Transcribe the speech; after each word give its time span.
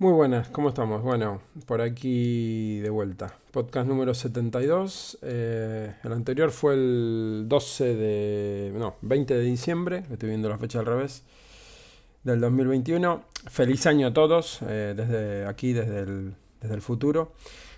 Muy 0.00 0.12
buenas, 0.12 0.46
¿cómo 0.50 0.68
estamos? 0.68 1.02
Bueno, 1.02 1.40
por 1.66 1.80
aquí 1.80 2.78
de 2.78 2.88
vuelta. 2.88 3.34
Podcast 3.50 3.88
número 3.88 4.14
72. 4.14 5.18
Eh, 5.22 5.92
el 6.04 6.12
anterior 6.12 6.52
fue 6.52 6.74
el 6.74 7.46
12 7.48 7.96
de. 7.96 8.72
No, 8.76 8.94
20 9.02 9.34
de 9.34 9.42
diciembre. 9.42 10.04
Estoy 10.08 10.28
viendo 10.28 10.48
la 10.48 10.56
fecha 10.56 10.78
al 10.78 10.86
revés. 10.86 11.24
Del 12.22 12.40
2021. 12.40 13.24
Feliz 13.48 13.86
año 13.86 14.06
a 14.06 14.12
todos. 14.12 14.60
eh, 14.68 14.94
desde 14.96 15.46
aquí, 15.46 15.72
desde 15.72 15.98
el, 16.02 16.34
desde 16.60 16.76
el 16.76 16.80
futuro. 16.80 17.32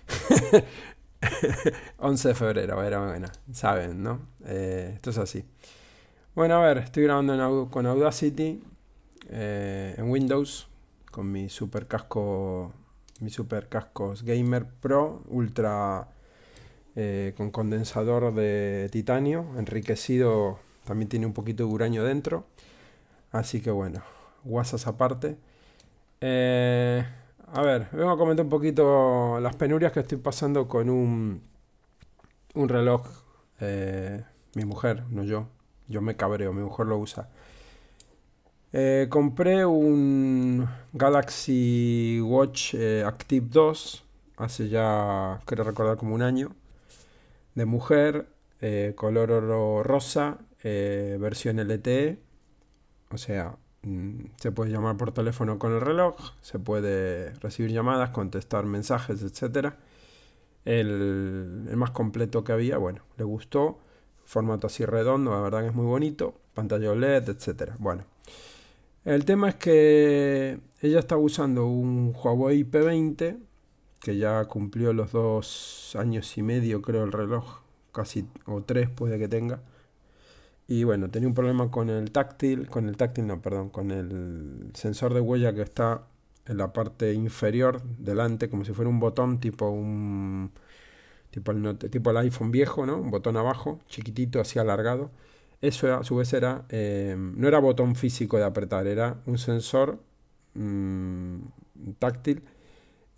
11 1.97 2.27
de 2.27 2.35
febrero, 2.35 2.79
a 2.79 2.83
ver, 2.83 2.99
bueno, 2.99 3.29
saben, 3.51 4.03
¿no? 4.03 4.27
Eh, 4.45 4.91
esto 4.93 5.09
es 5.09 5.17
así. 5.17 5.43
Bueno, 6.35 6.53
a 6.57 6.67
ver, 6.67 6.77
estoy 6.77 7.01
grabando 7.01 7.33
en 7.33 7.65
con 7.69 7.87
Audacity 7.87 8.61
eh, 9.29 9.95
en 9.97 10.09
Windows 10.11 10.70
con 11.11 11.31
mi 11.31 11.49
super 11.49 11.87
casco, 11.87 12.73
mi 13.19 13.29
super 13.29 13.69
cascos 13.69 14.23
Gamer 14.23 14.65
Pro 14.65 15.23
Ultra 15.29 16.07
eh, 16.95 17.33
con 17.37 17.51
condensador 17.51 18.33
de 18.33 18.89
titanio, 18.91 19.45
enriquecido, 19.57 20.59
también 20.85 21.09
tiene 21.09 21.25
un 21.25 21.33
poquito 21.33 21.65
de 21.65 21.71
uranio 21.71 22.03
dentro. 22.03 22.45
Así 23.31 23.61
que 23.61 23.71
bueno, 23.71 24.01
guasas 24.43 24.87
aparte. 24.87 25.37
Eh, 26.21 27.05
a 27.53 27.61
ver, 27.61 27.87
vengo 27.91 28.11
a 28.11 28.17
comentar 28.17 28.45
un 28.45 28.49
poquito 28.49 29.39
las 29.39 29.55
penurias 29.55 29.91
que 29.93 30.01
estoy 30.01 30.17
pasando 30.17 30.67
con 30.67 30.89
un, 30.89 31.41
un 32.55 32.69
reloj. 32.69 33.07
eh, 33.59 34.23
mi 34.55 34.65
mujer, 34.65 35.03
no 35.09 35.23
yo. 35.23 35.47
Yo 35.87 36.01
me 36.01 36.15
cabreo, 36.15 36.53
mi 36.53 36.61
mujer 36.61 36.87
lo 36.87 36.97
usa. 36.97 37.29
Eh, 38.73 39.07
compré 39.09 39.65
un 39.65 40.67
Galaxy 40.93 42.21
Watch 42.21 42.73
eh, 42.75 43.03
Active 43.05 43.47
2 43.49 44.05
hace 44.37 44.69
ya, 44.69 45.41
quiero 45.45 45.63
recordar, 45.63 45.97
como 45.97 46.15
un 46.15 46.21
año. 46.21 46.55
De 47.55 47.65
mujer, 47.65 48.27
eh, 48.61 48.93
color 48.95 49.31
oro 49.31 49.83
rosa, 49.83 50.39
versión 50.63 51.59
LTE. 51.59 52.19
O 53.11 53.17
sea, 53.17 53.57
mm, 53.83 54.25
se 54.37 54.51
puede 54.51 54.71
llamar 54.71 54.97
por 54.97 55.11
teléfono 55.13 55.59
con 55.59 55.73
el 55.73 55.81
reloj, 55.81 56.15
se 56.41 56.59
puede 56.59 57.33
recibir 57.35 57.71
llamadas, 57.71 58.11
contestar 58.11 58.65
mensajes, 58.65 59.21
etc. 59.21 59.73
El, 60.65 61.67
el 61.69 61.77
más 61.77 61.91
completo 61.91 62.43
que 62.43 62.53
había, 62.53 62.77
bueno, 62.77 63.01
le 63.17 63.23
gustó. 63.25 63.79
Formato 64.25 64.67
así 64.67 64.85
redondo, 64.85 65.31
la 65.31 65.41
verdad 65.41 65.61
que 65.61 65.67
es 65.67 65.75
muy 65.75 65.85
bonito. 65.85 66.35
Pantalla 66.53 66.91
OLED, 66.91 67.29
etc. 67.29 67.73
Bueno. 67.79 68.05
El 69.03 69.25
tema 69.25 69.49
es 69.49 69.55
que 69.55 70.59
ella 70.81 70.99
está 70.99 71.17
usando 71.17 71.65
un 71.65 72.13
Huawei 72.15 72.63
P20 72.63 73.39
que 73.99 74.17
ya 74.17 74.45
cumplió 74.45 74.93
los 74.93 75.11
dos 75.11 75.95
años 75.99 76.37
y 76.37 76.43
medio, 76.43 76.81
creo, 76.81 77.03
el 77.03 77.11
reloj, 77.11 77.61
casi 77.91 78.27
o 78.45 78.63
tres 78.63 78.89
puede 78.89 79.19
que 79.19 79.27
tenga. 79.27 79.61
Y 80.67 80.83
bueno, 80.85 81.09
tenía 81.11 81.27
un 81.27 81.35
problema 81.35 81.69
con 81.71 81.89
el 81.89 82.11
táctil, 82.11 82.67
con 82.69 82.87
el 82.87 82.97
táctil, 82.97 83.27
no, 83.27 83.41
perdón, 83.41 83.69
con 83.69 83.91
el 83.91 84.71
sensor 84.73 85.13
de 85.13 85.21
huella 85.21 85.53
que 85.53 85.61
está 85.61 86.07
en 86.45 86.57
la 86.57 86.73
parte 86.73 87.13
inferior 87.13 87.83
delante, 87.99 88.49
como 88.49 88.65
si 88.65 88.73
fuera 88.73 88.89
un 88.89 88.99
botón 88.99 89.39
tipo 89.39 89.69
un 89.69 90.51
tipo 91.31 91.51
el, 91.51 91.77
tipo 91.77 92.11
el 92.11 92.17
iPhone 92.17 92.51
viejo, 92.51 92.85
¿no? 92.85 92.97
Un 92.97 93.11
botón 93.11 93.37
abajo, 93.37 93.79
chiquitito, 93.87 94.39
así 94.41 94.59
alargado. 94.59 95.11
Eso 95.61 95.95
a 95.95 96.03
su 96.03 96.15
vez 96.15 96.33
era, 96.33 96.65
eh, 96.69 97.15
no 97.17 97.47
era 97.47 97.59
botón 97.59 97.95
físico 97.95 98.37
de 98.37 98.43
apretar, 98.43 98.87
era 98.87 99.17
un 99.27 99.37
sensor 99.37 99.99
mm, 100.55 101.37
táctil 101.99 102.43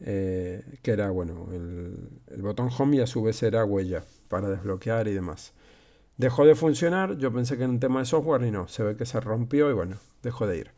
eh, 0.02 0.61
que 0.81 0.91
era, 0.91 1.09
bueno, 1.09 1.47
el, 1.53 2.41
botón 2.41 2.69
home 2.77 2.97
y 2.97 2.99
a 2.99 3.08
su 3.08 3.23
vez 3.23 3.41
era 3.44 3.64
huella 3.64 4.03
para 4.27 4.49
desbloquear 4.49 5.08
y 5.08 5.14
demás. 5.14 5.53
Dejó 6.17 6.45
de 6.45 6.55
funcionar, 6.55 7.17
yo 7.17 7.32
pensé 7.32 7.55
que 7.55 7.64
era 7.64 7.71
un 7.71 7.80
tema 7.80 8.02
de 8.02 8.05
software 8.05 8.43
y 8.43 8.52
no, 8.52 8.67
se 8.67 8.83
ve 8.83 8.98
que 8.98 9.05
se 9.05 9.21
rompió 9.21 9.70
y 9.70 9.73
bueno, 9.73 9.95
dejó 10.21 10.45
de 10.45 10.58
ir. 10.58 10.71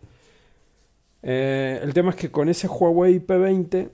Eh, 1.24 1.80
el 1.82 1.96
tema 1.96 2.12
es 2.12 2.16
que 2.16 2.30
con 2.30 2.48
ese 2.48 2.68
Huawei 2.68 3.26
P20, 3.26 3.90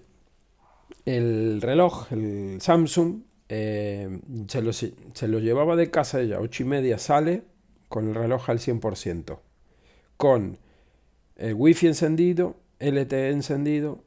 el 1.06 1.62
reloj, 1.62 2.12
el 2.12 2.60
Samsung, 2.60 3.22
se, 3.48 4.62
lo, 4.62 4.72
se 4.74 5.28
lo 5.28 5.40
llevaba 5.40 5.76
de 5.76 5.90
casa 5.90 6.22
ella, 6.22 6.40
8 6.40 6.64
y 6.64 6.66
media 6.66 6.98
sale 6.98 7.51
con 7.92 8.08
el 8.08 8.16
reloj 8.16 8.50
al 8.50 8.60
100%, 8.60 9.40
con 10.16 10.58
el 11.36 11.54
wifi 11.54 11.88
encendido, 11.88 12.56
LTE 12.80 13.32
encendido, 13.32 14.00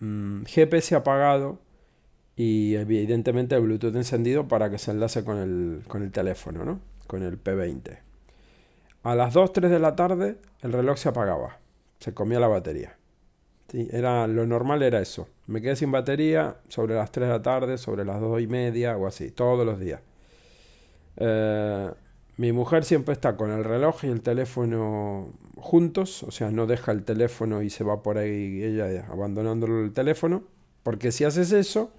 mm, 0.00 0.42
GPS 0.44 0.94
apagado 0.94 1.58
y 2.36 2.74
evidentemente 2.74 3.54
el 3.54 3.62
Bluetooth 3.62 3.96
encendido 3.96 4.48
para 4.48 4.70
que 4.70 4.76
se 4.76 4.90
enlace 4.90 5.24
con 5.24 5.38
el, 5.38 5.82
con 5.88 6.02
el 6.02 6.12
teléfono, 6.12 6.66
¿no? 6.66 6.80
Con 7.06 7.22
el 7.22 7.42
P20. 7.42 8.00
A 9.02 9.14
las 9.14 9.32
2, 9.32 9.50
3 9.54 9.70
de 9.70 9.78
la 9.78 9.96
tarde 9.96 10.36
el 10.60 10.72
reloj 10.72 10.98
se 10.98 11.08
apagaba, 11.08 11.58
se 12.00 12.12
comía 12.12 12.38
la 12.38 12.48
batería. 12.48 12.98
Sí, 13.68 13.88
era, 13.90 14.26
lo 14.26 14.46
normal 14.46 14.82
era 14.82 15.00
eso. 15.00 15.26
Me 15.46 15.62
quedé 15.62 15.76
sin 15.76 15.90
batería 15.90 16.56
sobre 16.68 16.96
las 16.96 17.10
3 17.10 17.28
de 17.28 17.32
la 17.32 17.42
tarde, 17.42 17.78
sobre 17.78 18.04
las 18.04 18.20
2 18.20 18.42
y 18.42 18.46
media 18.46 18.94
o 18.98 19.06
así, 19.06 19.30
todos 19.30 19.64
los 19.64 19.80
días. 19.80 20.02
Eh, 21.16 21.90
mi 22.36 22.52
mujer 22.52 22.84
siempre 22.84 23.12
está 23.12 23.36
con 23.36 23.50
el 23.50 23.64
reloj 23.64 24.04
y 24.04 24.08
el 24.08 24.22
teléfono 24.22 25.32
juntos, 25.56 26.22
o 26.22 26.30
sea, 26.30 26.50
no 26.50 26.66
deja 26.66 26.92
el 26.92 27.04
teléfono 27.04 27.62
y 27.62 27.70
se 27.70 27.84
va 27.84 28.02
por 28.02 28.18
ahí 28.18 28.62
ella 28.62 29.06
abandonándolo 29.10 29.84
el 29.84 29.92
teléfono, 29.92 30.42
porque 30.82 31.12
si 31.12 31.24
haces 31.24 31.52
eso, 31.52 31.92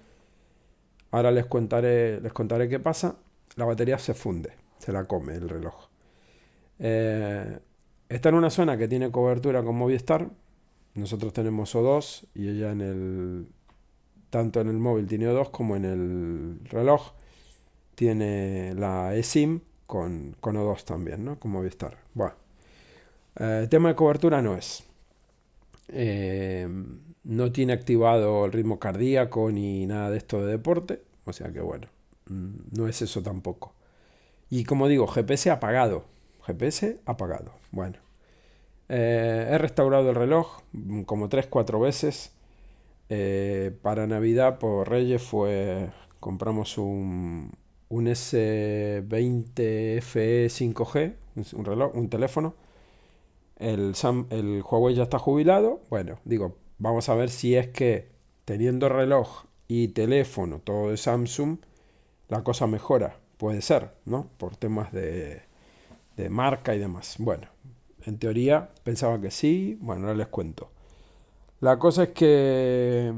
ahora 1.10 1.30
les 1.30 1.46
contaré, 1.46 2.20
les 2.20 2.32
contaré 2.32 2.68
qué 2.68 2.80
pasa, 2.80 3.16
la 3.56 3.64
batería 3.64 3.98
se 3.98 4.14
funde, 4.14 4.52
se 4.78 4.92
la 4.92 5.04
come 5.04 5.34
el 5.34 5.48
reloj. 5.48 5.88
Eh, 6.78 7.58
está 8.08 8.28
en 8.28 8.34
una 8.34 8.50
zona 8.50 8.76
que 8.76 8.88
tiene 8.88 9.10
cobertura 9.10 9.62
con 9.62 9.76
Movistar, 9.76 10.28
nosotros 10.94 11.32
tenemos 11.32 11.74
O2 11.74 12.26
y 12.34 12.48
ella 12.48 12.72
en 12.72 12.80
el, 12.80 13.48
tanto 14.30 14.60
en 14.60 14.68
el 14.68 14.78
móvil 14.78 15.06
tiene 15.06 15.28
O2 15.28 15.50
como 15.50 15.76
en 15.76 15.84
el 15.84 16.60
reloj 16.64 17.12
tiene 17.94 18.74
la 18.74 19.14
eSIM 19.14 19.60
con, 19.86 20.36
con 20.40 20.56
O2 20.56 20.84
también, 20.84 21.24
¿no? 21.24 21.38
Con 21.38 21.50
Movistar. 21.52 21.98
Bueno, 22.14 22.34
eh, 23.36 23.66
tema 23.70 23.90
de 23.90 23.94
cobertura 23.94 24.42
no 24.42 24.56
es. 24.56 24.84
Eh, 25.88 26.68
no 27.24 27.52
tiene 27.52 27.72
activado 27.72 28.44
el 28.44 28.52
ritmo 28.52 28.78
cardíaco 28.78 29.50
ni 29.50 29.86
nada 29.86 30.10
de 30.10 30.18
esto 30.18 30.44
de 30.44 30.52
deporte, 30.52 31.02
o 31.24 31.32
sea 31.32 31.52
que 31.52 31.60
bueno, 31.60 31.88
mm, 32.26 32.76
no 32.76 32.88
es 32.88 33.02
eso 33.02 33.22
tampoco. 33.22 33.74
Y 34.50 34.64
como 34.64 34.88
digo, 34.88 35.06
GPS 35.06 35.50
apagado, 35.50 36.04
GPS 36.46 37.00
apagado. 37.06 37.52
Bueno, 37.72 37.98
eh, 38.88 39.48
he 39.50 39.58
restaurado 39.58 40.10
el 40.10 40.16
reloj 40.16 40.60
mm, 40.72 41.02
como 41.02 41.28
3-4 41.28 41.80
veces. 41.80 42.32
Eh, 43.10 43.76
para 43.82 44.06
Navidad 44.06 44.58
por 44.58 44.88
Reyes 44.88 45.22
fue, 45.22 45.90
compramos 46.20 46.78
un, 46.78 47.52
un 47.88 48.08
S20 48.08 49.98
FE 49.98 50.48
5G, 50.50 51.14
un, 51.36 51.44
un 51.54 51.64
reloj, 51.64 51.94
un 51.96 52.08
teléfono. 52.10 52.54
El, 53.56 53.94
Sam- 53.94 54.26
el 54.30 54.62
Huawei 54.68 54.94
ya 54.94 55.04
está 55.04 55.18
jubilado. 55.18 55.80
Bueno, 55.90 56.18
digo, 56.24 56.56
vamos 56.78 57.08
a 57.08 57.14
ver 57.14 57.30
si 57.30 57.54
es 57.56 57.68
que 57.68 58.08
teniendo 58.44 58.88
reloj 58.88 59.44
y 59.68 59.88
teléfono, 59.88 60.58
todo 60.60 60.90
de 60.90 60.96
Samsung, 60.96 61.58
la 62.28 62.44
cosa 62.44 62.66
mejora. 62.66 63.18
Puede 63.38 63.62
ser, 63.62 63.92
¿no? 64.06 64.30
Por 64.38 64.56
temas 64.56 64.92
de, 64.92 65.42
de 66.16 66.30
marca 66.30 66.74
y 66.74 66.80
demás. 66.80 67.16
Bueno, 67.18 67.48
en 68.06 68.18
teoría 68.18 68.70
pensaba 68.84 69.20
que 69.20 69.30
sí. 69.30 69.78
Bueno, 69.80 70.02
ahora 70.02 70.16
les 70.18 70.28
cuento. 70.28 70.70
La 71.60 71.78
cosa 71.78 72.04
es 72.04 72.08
que 72.10 73.14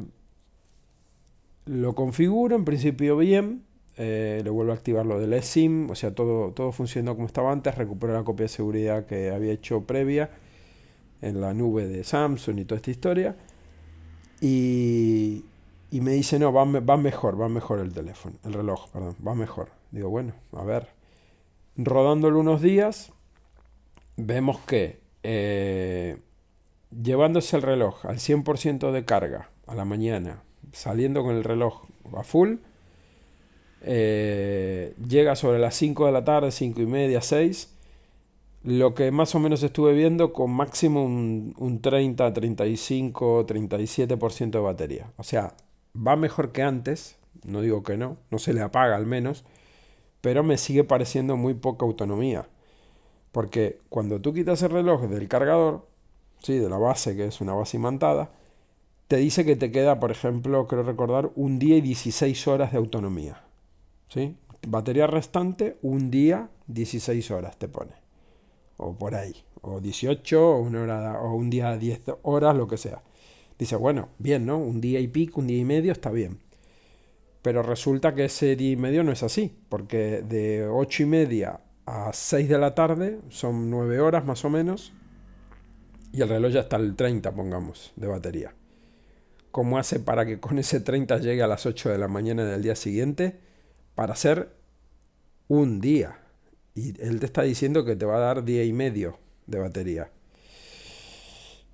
lo 1.66 1.94
configuro 1.94 2.56
en 2.56 2.64
principio 2.64 3.16
bien. 3.16 3.65
Eh, 3.96 4.40
le 4.44 4.50
vuelvo 4.50 4.72
a 4.72 4.74
activar 4.74 5.06
lo 5.06 5.18
del 5.18 5.32
eSIM. 5.32 5.90
O 5.90 5.94
sea, 5.94 6.14
todo, 6.14 6.52
todo 6.52 6.72
funcionó 6.72 7.14
como 7.14 7.26
estaba 7.26 7.52
antes. 7.52 7.74
Recupero 7.74 8.12
la 8.12 8.24
copia 8.24 8.44
de 8.44 8.48
seguridad 8.48 9.06
que 9.06 9.30
había 9.30 9.52
hecho 9.52 9.82
previa 9.82 10.30
en 11.22 11.40
la 11.40 11.54
nube 11.54 11.86
de 11.86 12.04
Samsung 12.04 12.58
y 12.60 12.64
toda 12.64 12.76
esta 12.76 12.90
historia. 12.90 13.36
Y, 14.40 15.44
y 15.90 16.00
me 16.00 16.12
dice, 16.12 16.38
no, 16.38 16.52
va, 16.52 16.64
va 16.64 16.96
mejor, 16.96 17.40
va 17.40 17.48
mejor 17.48 17.78
el 17.78 17.92
teléfono, 17.92 18.36
el 18.44 18.52
reloj, 18.52 18.88
perdón, 18.90 19.16
va 19.26 19.34
mejor. 19.34 19.70
Digo, 19.90 20.10
bueno, 20.10 20.34
a 20.52 20.64
ver. 20.64 20.88
Rodándolo 21.76 22.40
unos 22.40 22.62
días, 22.62 23.12
vemos 24.16 24.58
que 24.60 25.00
eh, 25.22 26.18
llevándose 27.02 27.56
el 27.56 27.62
reloj 27.62 28.06
al 28.06 28.16
100% 28.16 28.92
de 28.92 29.04
carga 29.04 29.50
a 29.66 29.74
la 29.74 29.84
mañana, 29.84 30.42
saliendo 30.72 31.22
con 31.22 31.36
el 31.36 31.44
reloj 31.44 31.84
a 32.16 32.22
full, 32.22 32.56
eh, 33.88 34.94
llega 35.08 35.36
sobre 35.36 35.60
las 35.60 35.76
5 35.76 36.06
de 36.06 36.12
la 36.12 36.24
tarde, 36.24 36.50
5 36.50 36.80
y 36.80 36.86
media, 36.86 37.20
6, 37.20 37.72
lo 38.64 38.94
que 38.94 39.12
más 39.12 39.34
o 39.36 39.38
menos 39.38 39.62
estuve 39.62 39.92
viendo 39.94 40.32
con 40.32 40.50
máximo 40.50 41.04
un, 41.04 41.54
un 41.56 41.80
30, 41.80 42.32
35, 42.32 43.46
37% 43.46 44.50
de 44.50 44.58
batería. 44.58 45.12
O 45.16 45.22
sea, 45.22 45.54
va 45.96 46.16
mejor 46.16 46.50
que 46.50 46.62
antes, 46.62 47.16
no 47.44 47.60
digo 47.60 47.84
que 47.84 47.96
no, 47.96 48.16
no 48.32 48.38
se 48.38 48.52
le 48.52 48.60
apaga 48.60 48.96
al 48.96 49.06
menos, 49.06 49.44
pero 50.20 50.42
me 50.42 50.58
sigue 50.58 50.82
pareciendo 50.82 51.36
muy 51.36 51.54
poca 51.54 51.86
autonomía. 51.86 52.48
Porque 53.30 53.78
cuando 53.88 54.20
tú 54.20 54.34
quitas 54.34 54.62
el 54.62 54.70
reloj 54.70 55.02
del 55.02 55.28
cargador, 55.28 55.86
¿sí? 56.42 56.58
de 56.58 56.68
la 56.68 56.78
base, 56.78 57.16
que 57.16 57.26
es 57.26 57.40
una 57.40 57.54
base 57.54 57.76
imantada, 57.76 58.32
te 59.06 59.18
dice 59.18 59.44
que 59.44 59.54
te 59.54 59.70
queda, 59.70 60.00
por 60.00 60.10
ejemplo, 60.10 60.66
creo 60.66 60.82
recordar, 60.82 61.30
un 61.36 61.60
día 61.60 61.76
y 61.76 61.80
16 61.82 62.48
horas 62.48 62.72
de 62.72 62.78
autonomía. 62.78 63.45
¿Sí? 64.08 64.36
Batería 64.66 65.06
restante, 65.06 65.78
un 65.82 66.10
día, 66.10 66.50
16 66.66 67.30
horas 67.30 67.58
te 67.58 67.68
pone. 67.68 67.92
O 68.76 68.94
por 68.96 69.14
ahí. 69.14 69.34
O 69.62 69.80
18, 69.80 70.50
o, 70.50 70.60
una 70.60 70.82
hora, 70.82 71.20
o 71.20 71.34
un 71.34 71.50
día 71.50 71.76
10 71.76 72.02
horas, 72.22 72.56
lo 72.56 72.66
que 72.66 72.76
sea. 72.76 73.02
Dice, 73.58 73.76
bueno, 73.76 74.10
bien, 74.18 74.44
¿no? 74.44 74.58
Un 74.58 74.80
día 74.80 75.00
y 75.00 75.08
pico, 75.08 75.40
un 75.40 75.46
día 75.46 75.58
y 75.58 75.64
medio 75.64 75.92
está 75.92 76.10
bien. 76.10 76.40
Pero 77.42 77.62
resulta 77.62 78.14
que 78.14 78.24
ese 78.24 78.56
día 78.56 78.72
y 78.72 78.76
medio 78.76 79.04
no 79.04 79.12
es 79.12 79.22
así, 79.22 79.56
porque 79.68 80.22
de 80.22 80.66
8 80.66 81.04
y 81.04 81.06
media 81.06 81.60
a 81.86 82.12
6 82.12 82.48
de 82.48 82.58
la 82.58 82.74
tarde 82.74 83.20
son 83.28 83.70
9 83.70 84.00
horas 84.00 84.24
más 84.24 84.44
o 84.44 84.50
menos, 84.50 84.92
y 86.12 86.22
el 86.22 86.28
reloj 86.28 86.52
ya 86.52 86.60
está 86.60 86.76
al 86.76 86.96
30, 86.96 87.32
pongamos, 87.34 87.92
de 87.96 88.06
batería. 88.08 88.54
¿Cómo 89.52 89.78
hace 89.78 90.00
para 90.00 90.26
que 90.26 90.40
con 90.40 90.58
ese 90.58 90.80
30 90.80 91.18
llegue 91.18 91.42
a 91.42 91.46
las 91.46 91.66
8 91.66 91.90
de 91.90 91.98
la 91.98 92.08
mañana 92.08 92.44
del 92.44 92.62
día 92.62 92.74
siguiente? 92.74 93.38
Para 93.96 94.12
hacer 94.12 94.54
un 95.48 95.80
día. 95.80 96.20
Y 96.76 97.00
él 97.02 97.18
te 97.18 97.26
está 97.26 97.42
diciendo 97.42 97.84
que 97.84 97.96
te 97.96 98.06
va 98.06 98.18
a 98.18 98.20
dar 98.20 98.44
día 98.44 98.62
y 98.62 98.72
medio 98.72 99.18
de 99.48 99.58
batería. 99.58 100.10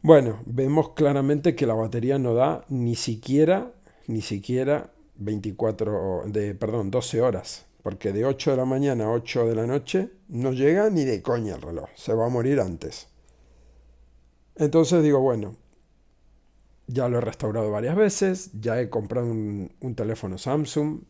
Bueno, 0.00 0.40
vemos 0.46 0.94
claramente 0.94 1.54
que 1.54 1.66
la 1.66 1.74
batería 1.74 2.18
no 2.18 2.32
da 2.32 2.64
ni 2.70 2.96
siquiera, 2.96 3.72
ni 4.06 4.22
siquiera 4.22 4.90
24, 5.16 6.22
de, 6.26 6.54
perdón, 6.54 6.90
12 6.90 7.20
horas. 7.20 7.66
Porque 7.82 8.12
de 8.12 8.24
8 8.24 8.52
de 8.52 8.56
la 8.56 8.64
mañana 8.64 9.04
a 9.04 9.10
8 9.10 9.46
de 9.48 9.54
la 9.54 9.66
noche 9.66 10.08
no 10.28 10.52
llega 10.52 10.88
ni 10.88 11.04
de 11.04 11.20
coña 11.20 11.56
el 11.56 11.62
reloj. 11.62 11.90
Se 11.94 12.14
va 12.14 12.26
a 12.26 12.30
morir 12.30 12.60
antes. 12.60 13.08
Entonces 14.56 15.02
digo, 15.02 15.20
bueno, 15.20 15.56
ya 16.86 17.08
lo 17.08 17.18
he 17.18 17.20
restaurado 17.20 17.70
varias 17.70 17.96
veces, 17.96 18.50
ya 18.60 18.80
he 18.80 18.90
comprado 18.90 19.26
un, 19.26 19.94
teléfono 19.96 20.38
Samsung, 20.38 21.00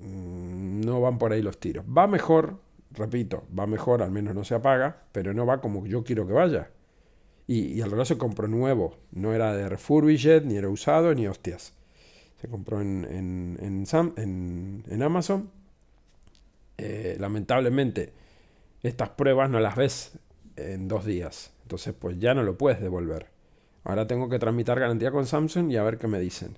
no 0.00 1.00
van 1.00 1.18
por 1.18 1.32
ahí 1.32 1.42
los 1.42 1.58
tiros. 1.58 1.84
Va 1.86 2.06
mejor, 2.06 2.60
repito, 2.92 3.44
va 3.56 3.66
mejor, 3.66 4.02
al 4.02 4.10
menos 4.10 4.34
no 4.34 4.44
se 4.44 4.54
apaga, 4.54 5.04
pero 5.12 5.34
no 5.34 5.46
va 5.46 5.60
como 5.60 5.86
yo 5.86 6.04
quiero 6.04 6.26
que 6.26 6.32
vaya. 6.32 6.70
Y, 7.46 7.80
el 7.80 7.90
reloj 7.90 8.06
se 8.06 8.18
compró 8.18 8.46
nuevo, 8.46 8.96
no 9.10 9.32
era 9.32 9.54
de 9.56 9.68
refurbished, 9.68 10.44
ni 10.44 10.56
era 10.56 10.68
usado, 10.68 11.14
ni 11.14 11.26
hostias. 11.26 11.72
Se 12.40 12.48
compró 12.48 12.80
en, 12.80 13.06
en, 13.10 14.84
en, 14.88 15.02
Amazon. 15.02 15.50
Eh, 16.78 17.16
lamentablemente, 17.18 18.12
estas 18.82 19.10
pruebas 19.10 19.50
no 19.50 19.60
las 19.60 19.76
ves 19.76 20.12
en 20.56 20.88
dos 20.88 21.04
días. 21.04 21.52
Entonces, 21.62 21.92
pues 21.98 22.18
ya 22.18 22.34
no 22.34 22.42
lo 22.42 22.56
puedes 22.56 22.80
devolver. 22.80 23.26
Ahora 23.84 24.06
tengo 24.06 24.28
que 24.28 24.38
tramitar 24.38 24.78
garantía 24.78 25.10
con 25.10 25.26
Samsung 25.26 25.70
y 25.70 25.76
a 25.76 25.82
ver 25.82 25.98
qué 25.98 26.06
me 26.06 26.20
dicen. 26.20 26.56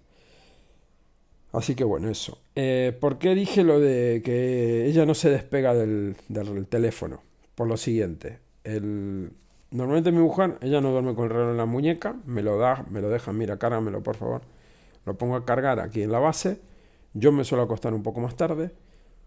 Así 1.53 1.75
que 1.75 1.85
bueno, 1.85 2.09
eso. 2.09 2.39
Eh, 2.55 2.97
¿Por 3.01 3.19
qué 3.19 3.35
dije 3.35 3.63
lo 3.63 3.79
de 3.79 4.23
que 4.25 4.87
ella 4.87 5.05
no 5.05 5.15
se 5.15 5.31
despega 5.31 5.75
del, 5.75 6.17
teléfono? 6.69 7.23
Por 7.55 7.69
lo 7.69 7.77
siguiente. 7.77 8.39
normalmente 9.71 10.13
mi 10.13 10.19
mujer, 10.19 10.59
ella 10.63 10.81
no 10.81 10.93
duerme 10.93 11.15
con 11.15 11.25
el 11.25 11.31
reloj 11.31 11.51
en 11.51 11.57
la 11.59 11.67
muñeca, 11.67 12.17
me 12.25 12.43
lo 12.43 12.59
da, 12.59 12.87
me 12.91 13.01
lo 13.01 13.11
deja, 13.11 13.33
mira, 13.33 13.59
cárgamelo 13.59 14.03
por 14.03 14.17
favor 14.17 14.43
lo 15.05 15.17
pongo 15.17 15.37
a 15.37 15.45
cargar 15.45 15.81
aquí 15.81 16.03
en 16.03 16.13
la 16.13 16.19
base, 16.19 16.61
yo 17.15 17.33
me 17.33 17.45
suelo 17.45 17.65
acostar 17.65 17.95
un 17.95 18.03
poco 18.03 18.21
más 18.21 18.37
tarde, 18.37 18.73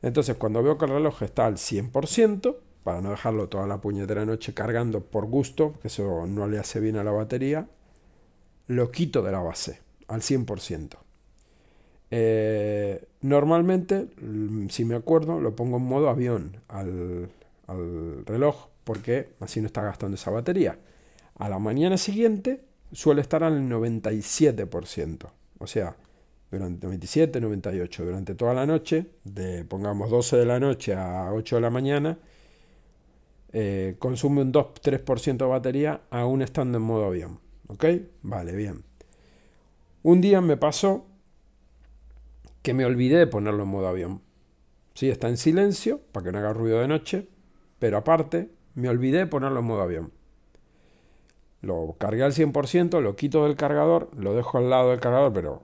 entonces 0.02 0.36
cuando 0.38 0.64
veo 0.64 0.78
que 0.78 0.86
el 0.86 0.92
reloj 0.92 1.22
está 1.24 1.46
al 1.46 1.56
100%, 1.56 2.58
para 2.84 3.02
no 3.02 3.10
dejarlo 3.10 3.50
toda 3.50 3.66
la 3.66 3.82
puñetera 3.82 4.26
noche 4.26 4.54
cargando 4.54 5.02
por 5.02 5.26
gusto, 5.26 5.74
que 5.82 5.88
eso 5.88 6.26
no 6.28 6.48
le 6.48 6.60
hace 6.60 6.80
bien 6.80 6.98
a 6.98 7.04
la 7.04 7.12
batería, 7.12 7.68
lo 8.68 8.92
quito 8.92 9.24
de 9.24 9.32
la 9.32 9.40
base 9.40 9.82
al 10.08 10.22
100%. 10.22 10.98
Eh, 12.12 13.08
normalmente, 13.22 14.08
mm, 14.22 14.70
si 14.70 14.86
me 14.86 14.96
acuerdo, 14.96 15.40
lo 15.40 15.56
pongo 15.56 15.78
en 15.78 15.84
modo 15.84 16.10
avión 16.10 16.58
al, 16.68 17.30
al 17.68 18.26
reloj 18.26 18.68
porque 18.84 19.30
así 19.40 19.60
no 19.60 19.68
está 19.68 19.82
gastando 19.82 20.16
esa 20.16 20.32
batería. 20.32 20.78
A 21.38 21.50
la 21.50 21.60
mañana 21.60 21.98
siguiente 21.98 22.64
suele 22.94 23.22
estar 23.22 23.44
al 23.44 23.68
97%. 23.68 25.32
O 25.60 25.68
sea, 25.68 25.96
durante 26.52 26.86
97, 26.86 27.42
98, 27.42 28.06
durante 28.06 28.36
toda 28.36 28.54
la 28.54 28.66
noche, 28.66 29.08
de 29.24 29.66
pongamos 29.66 30.10
12 30.10 30.38
de 30.38 30.46
la 30.46 30.60
noche 30.60 30.94
a 30.94 31.32
8 31.34 31.56
de 31.56 31.62
la 31.62 31.70
mañana, 31.70 32.18
eh, 33.52 33.96
consume 34.00 34.42
un 34.42 34.52
2-3% 34.52 35.46
de 35.46 35.46
batería 35.46 36.02
aún 36.10 36.42
estando 36.42 36.78
en 36.78 36.84
modo 36.84 37.06
avión. 37.06 37.40
¿Ok? 37.68 37.86
Vale, 38.22 38.56
bien. 38.56 38.84
Un 40.04 40.22
día 40.22 40.40
me 40.42 40.56
pasó 40.56 41.06
que 42.66 42.74
me 42.74 42.84
olvidé 42.84 43.20
de 43.20 43.28
ponerlo 43.28 43.62
en 43.62 43.70
modo 43.70 43.88
avión. 43.88 44.24
Sí, 44.96 45.12
está 45.12 45.30
en 45.30 45.38
silencio 45.38 46.02
para 46.12 46.24
que 46.24 46.32
no 46.32 46.40
haga 46.40 46.52
ruido 46.52 46.80
de 46.82 46.88
noche, 46.88 47.28
pero 47.78 47.96
aparte 47.96 48.50
me 48.74 48.90
olvidé 48.90 49.20
de 49.20 49.28
ponerlo 49.28 49.60
en 49.60 49.66
modo 49.68 49.84
avión. 49.84 50.12
Lo 51.62 51.96
cargué 52.00 52.24
al 52.24 52.34
100%, 52.34 53.02
lo 53.02 53.16
quito 53.16 53.44
del 53.46 53.56
cargador, 53.56 54.10
lo 54.18 54.34
dejo 54.34 54.58
al 54.58 54.72
lado 54.72 54.90
del 54.90 55.00
cargador, 55.00 55.32
pero 55.32 55.62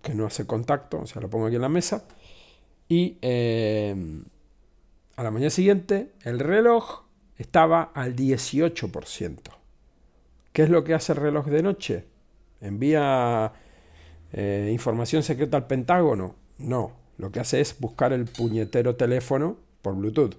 que 0.00 0.14
no 0.14 0.24
hace 0.24 0.46
contacto, 0.46 1.00
o 1.00 1.06
sea, 1.06 1.20
lo 1.20 1.28
pongo 1.28 1.48
aquí 1.48 1.56
en 1.56 1.62
la 1.62 1.68
mesa. 1.68 2.08
Y 2.88 3.18
eh, 3.20 3.94
a 5.16 5.22
la 5.22 5.30
mañana 5.30 5.50
siguiente 5.50 6.14
el 6.22 6.38
reloj 6.38 7.02
estaba 7.36 7.92
al 7.94 8.16
18%. 8.16 9.38
¿Qué 10.54 10.62
es 10.62 10.70
lo 10.70 10.82
que 10.82 10.94
hace 10.94 11.12
el 11.12 11.18
reloj 11.18 11.44
de 11.48 11.62
noche? 11.62 12.06
¿Envía 12.62 13.52
eh, 14.32 14.70
información 14.72 15.22
secreta 15.22 15.56
al 15.56 15.66
Pentágono? 15.66 16.34
No, 16.58 16.92
lo 17.16 17.30
que 17.30 17.40
hace 17.40 17.60
es 17.60 17.78
buscar 17.78 18.12
el 18.12 18.26
puñetero 18.26 18.96
teléfono 18.96 19.56
por 19.82 19.96
Bluetooth. 19.96 20.36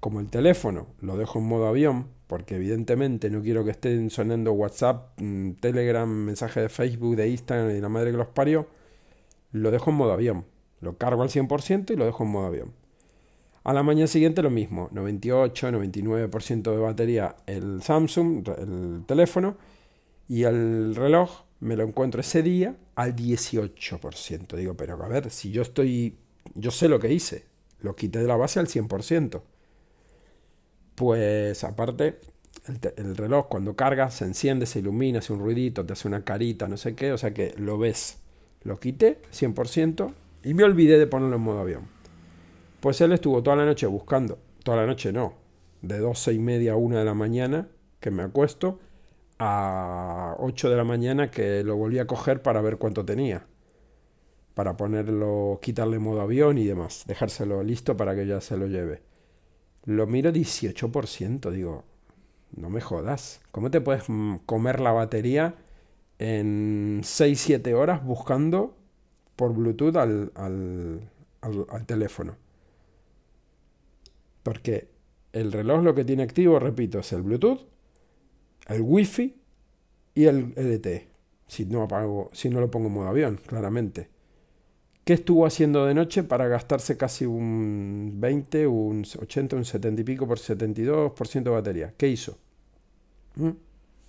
Como 0.00 0.20
el 0.20 0.28
teléfono 0.28 0.86
lo 1.00 1.16
dejo 1.16 1.38
en 1.38 1.46
modo 1.46 1.66
avión, 1.66 2.08
porque 2.26 2.56
evidentemente 2.56 3.30
no 3.30 3.42
quiero 3.42 3.64
que 3.64 3.70
estén 3.70 4.10
sonando 4.10 4.52
WhatsApp, 4.52 5.20
mm, 5.20 5.52
Telegram, 5.60 6.08
mensaje 6.08 6.60
de 6.60 6.68
Facebook, 6.68 7.16
de 7.16 7.28
Instagram 7.28 7.76
y 7.76 7.80
la 7.80 7.88
madre 7.88 8.10
que 8.10 8.18
los 8.18 8.28
parió, 8.28 8.66
lo 9.52 9.70
dejo 9.70 9.90
en 9.90 9.96
modo 9.96 10.12
avión. 10.12 10.44
Lo 10.80 10.98
cargo 10.98 11.22
al 11.22 11.30
100% 11.30 11.92
y 11.92 11.96
lo 11.96 12.04
dejo 12.04 12.24
en 12.24 12.30
modo 12.30 12.46
avión. 12.46 12.72
A 13.62 13.72
la 13.72 13.82
mañana 13.82 14.06
siguiente 14.06 14.42
lo 14.42 14.50
mismo, 14.50 14.88
98, 14.92 15.70
99% 15.70 16.70
de 16.70 16.76
batería 16.76 17.36
el 17.46 17.80
Samsung, 17.82 18.46
el 18.58 19.04
teléfono, 19.06 19.56
y 20.28 20.44
el 20.44 20.94
reloj 20.94 21.43
me 21.64 21.76
lo 21.76 21.84
encuentro 21.84 22.20
ese 22.20 22.42
día 22.42 22.76
al 22.94 23.16
18%. 23.16 24.54
Digo, 24.54 24.74
pero 24.74 25.02
a 25.02 25.08
ver, 25.08 25.30
si 25.30 25.50
yo 25.50 25.62
estoy, 25.62 26.18
yo 26.54 26.70
sé 26.70 26.88
lo 26.88 27.00
que 27.00 27.10
hice, 27.10 27.46
lo 27.80 27.96
quité 27.96 28.18
de 28.18 28.28
la 28.28 28.36
base 28.36 28.60
al 28.60 28.66
100%. 28.66 29.40
Pues 30.94 31.64
aparte, 31.64 32.20
el, 32.96 33.16
reloj 33.16 33.48
cuando 33.48 33.74
carga 33.74 34.10
se 34.10 34.26
enciende, 34.26 34.66
se 34.66 34.80
ilumina, 34.80 35.20
hace 35.20 35.32
un 35.32 35.38
ruidito, 35.38 35.86
te 35.86 35.94
hace 35.94 36.06
una 36.06 36.22
carita, 36.22 36.68
no 36.68 36.76
sé 36.76 36.94
qué, 36.94 37.12
o 37.12 37.18
sea 37.18 37.32
que 37.32 37.54
lo 37.56 37.78
ves. 37.78 38.18
Lo 38.62 38.78
quité 38.78 39.22
100% 39.32 40.12
y 40.44 40.52
me 40.52 40.64
olvidé 40.64 40.98
de 40.98 41.06
ponerlo 41.06 41.36
en 41.36 41.42
modo 41.42 41.60
avión. 41.60 41.88
Pues 42.80 43.00
él 43.00 43.12
estuvo 43.12 43.42
toda 43.42 43.56
la 43.56 43.64
noche 43.64 43.86
buscando, 43.86 44.38
toda 44.62 44.76
la 44.76 44.86
noche 44.86 45.14
no, 45.14 45.32
de 45.80 45.98
12 45.98 46.34
y 46.34 46.38
media 46.38 46.72
a 46.72 46.76
1 46.76 46.98
de 46.98 47.04
la 47.06 47.14
mañana 47.14 47.68
que 48.00 48.10
me 48.10 48.22
acuesto 48.22 48.80
a 49.38 50.36
8 50.38 50.70
de 50.70 50.76
la 50.76 50.84
mañana 50.84 51.30
que 51.30 51.62
lo 51.64 51.76
volví 51.76 51.98
a 51.98 52.06
coger 52.06 52.42
para 52.42 52.60
ver 52.60 52.78
cuánto 52.78 53.04
tenía. 53.04 53.46
Para 54.54 54.76
ponerlo, 54.76 55.58
quitarle 55.62 55.98
modo 55.98 56.20
avión 56.20 56.58
y 56.58 56.64
demás, 56.64 57.04
dejárselo 57.06 57.62
listo 57.62 57.96
para 57.96 58.14
que 58.14 58.26
ya 58.26 58.40
se 58.40 58.56
lo 58.56 58.66
lleve. 58.66 59.02
Lo 59.84 60.06
miro 60.06 60.30
18%, 60.32 61.50
digo, 61.50 61.84
no 62.56 62.70
me 62.70 62.80
jodas. 62.80 63.40
¿Cómo 63.50 63.70
te 63.70 63.80
puedes 63.80 64.04
mm, 64.08 64.36
comer 64.46 64.80
la 64.80 64.92
batería 64.92 65.56
en 66.18 67.02
6-7 67.02 67.74
horas 67.74 68.04
buscando 68.04 68.76
por 69.36 69.52
Bluetooth 69.52 69.96
al, 69.96 70.32
al, 70.34 71.86
teléfono? 71.86 72.36
Porque 74.42 74.88
el 75.32 75.52
reloj 75.52 75.82
lo 75.82 75.94
que 75.94 76.04
tiene 76.04 76.22
activo, 76.22 76.58
repito, 76.58 77.00
es 77.00 77.12
el 77.12 77.22
Bluetooth, 77.22 77.66
el 78.68 78.82
Wi-Fi 78.82 79.34
y 80.14 80.24
el 80.24 80.52
EDT. 80.56 81.08
Si 81.46 81.66
no, 81.66 81.82
apago, 81.82 82.30
si 82.32 82.48
no 82.48 82.60
lo 82.60 82.70
pongo 82.70 82.88
en 82.88 82.94
modo 82.94 83.08
avión, 83.08 83.38
claramente. 83.46 84.08
¿Qué 85.04 85.12
estuvo 85.12 85.44
haciendo 85.44 85.84
de 85.84 85.92
noche 85.92 86.22
para 86.22 86.48
gastarse 86.48 86.96
casi 86.96 87.26
un 87.26 88.14
20, 88.16 88.66
un 88.66 89.04
80, 89.04 89.56
un 89.56 89.64
70 89.64 90.00
y 90.00 90.04
pico 90.04 90.26
por 90.26 90.38
72% 90.38 91.42
de 91.42 91.50
batería? 91.50 91.94
¿Qué 91.96 92.08
hizo? 92.08 92.38
¿Mm? 93.36 93.50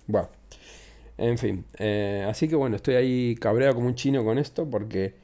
Bueno, 0.06 0.28
en 1.18 1.36
fin. 1.36 1.64
Eh, 1.78 2.24
así 2.28 2.48
que 2.48 2.56
bueno, 2.56 2.76
estoy 2.76 2.94
ahí 2.94 3.34
cabreado 3.36 3.74
como 3.74 3.88
un 3.88 3.94
chino 3.94 4.24
con 4.24 4.38
esto 4.38 4.68
porque 4.70 5.14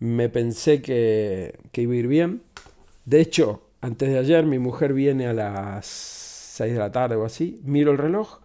me 0.00 0.28
pensé 0.28 0.82
que, 0.82 1.56
que 1.70 1.82
iba 1.82 1.92
a 1.92 1.96
ir 1.96 2.08
bien. 2.08 2.42
De 3.04 3.20
hecho, 3.20 3.62
antes 3.80 4.08
de 4.08 4.18
ayer 4.18 4.44
mi 4.44 4.58
mujer 4.58 4.92
viene 4.92 5.28
a 5.28 5.32
las 5.32 6.29
6 6.60 6.74
de 6.74 6.78
la 6.78 6.92
tarde 6.92 7.16
o 7.16 7.24
así, 7.24 7.58
miro 7.64 7.90
el 7.90 7.96
reloj, 7.96 8.40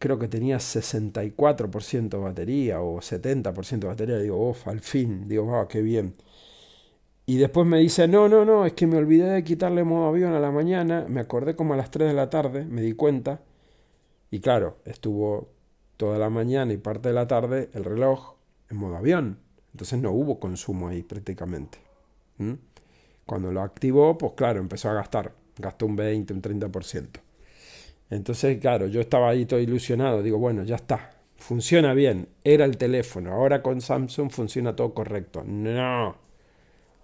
creo 0.00 0.18
que 0.18 0.26
tenía 0.26 0.58
64% 0.58 2.08
de 2.08 2.18
batería 2.18 2.80
o 2.80 3.00
70% 3.00 3.78
de 3.78 3.86
batería, 3.86 4.18
digo, 4.18 4.50
uff, 4.50 4.66
al 4.66 4.80
fin, 4.80 5.28
digo, 5.28 5.54
ah, 5.56 5.68
qué 5.68 5.80
bien. 5.80 6.14
Y 7.26 7.36
después 7.36 7.64
me 7.64 7.78
dice, 7.78 8.08
no, 8.08 8.28
no, 8.28 8.44
no, 8.44 8.66
es 8.66 8.72
que 8.72 8.88
me 8.88 8.96
olvidé 8.96 9.30
de 9.30 9.44
quitarle 9.44 9.84
modo 9.84 10.08
avión 10.08 10.32
a 10.32 10.40
la 10.40 10.50
mañana, 10.50 11.06
me 11.08 11.20
acordé 11.20 11.54
como 11.54 11.74
a 11.74 11.76
las 11.76 11.92
3 11.92 12.08
de 12.08 12.14
la 12.14 12.28
tarde, 12.28 12.64
me 12.64 12.82
di 12.82 12.94
cuenta, 12.94 13.40
y 14.32 14.40
claro, 14.40 14.78
estuvo 14.84 15.50
toda 15.96 16.18
la 16.18 16.30
mañana 16.30 16.72
y 16.72 16.78
parte 16.78 17.10
de 17.10 17.14
la 17.14 17.28
tarde 17.28 17.70
el 17.72 17.84
reloj 17.84 18.34
en 18.68 18.78
modo 18.78 18.96
avión, 18.96 19.38
entonces 19.72 20.00
no 20.00 20.10
hubo 20.10 20.40
consumo 20.40 20.88
ahí 20.88 21.04
prácticamente. 21.04 21.78
Cuando 23.26 23.52
lo 23.52 23.62
activó, 23.62 24.18
pues 24.18 24.32
claro, 24.32 24.58
empezó 24.58 24.90
a 24.90 24.94
gastar, 24.94 25.34
gastó 25.56 25.86
un 25.86 25.94
20, 25.94 26.34
un 26.34 26.42
30%. 26.42 27.27
Entonces, 28.10 28.58
claro, 28.58 28.86
yo 28.86 29.00
estaba 29.00 29.28
ahí 29.28 29.44
todo 29.44 29.60
ilusionado, 29.60 30.22
digo, 30.22 30.38
bueno, 30.38 30.64
ya 30.64 30.76
está, 30.76 31.10
funciona 31.36 31.92
bien, 31.94 32.28
era 32.44 32.64
el 32.64 32.78
teléfono, 32.78 33.32
ahora 33.32 33.62
con 33.62 33.80
Samsung 33.80 34.30
funciona 34.30 34.74
todo 34.74 34.94
correcto. 34.94 35.44
No, 35.44 36.16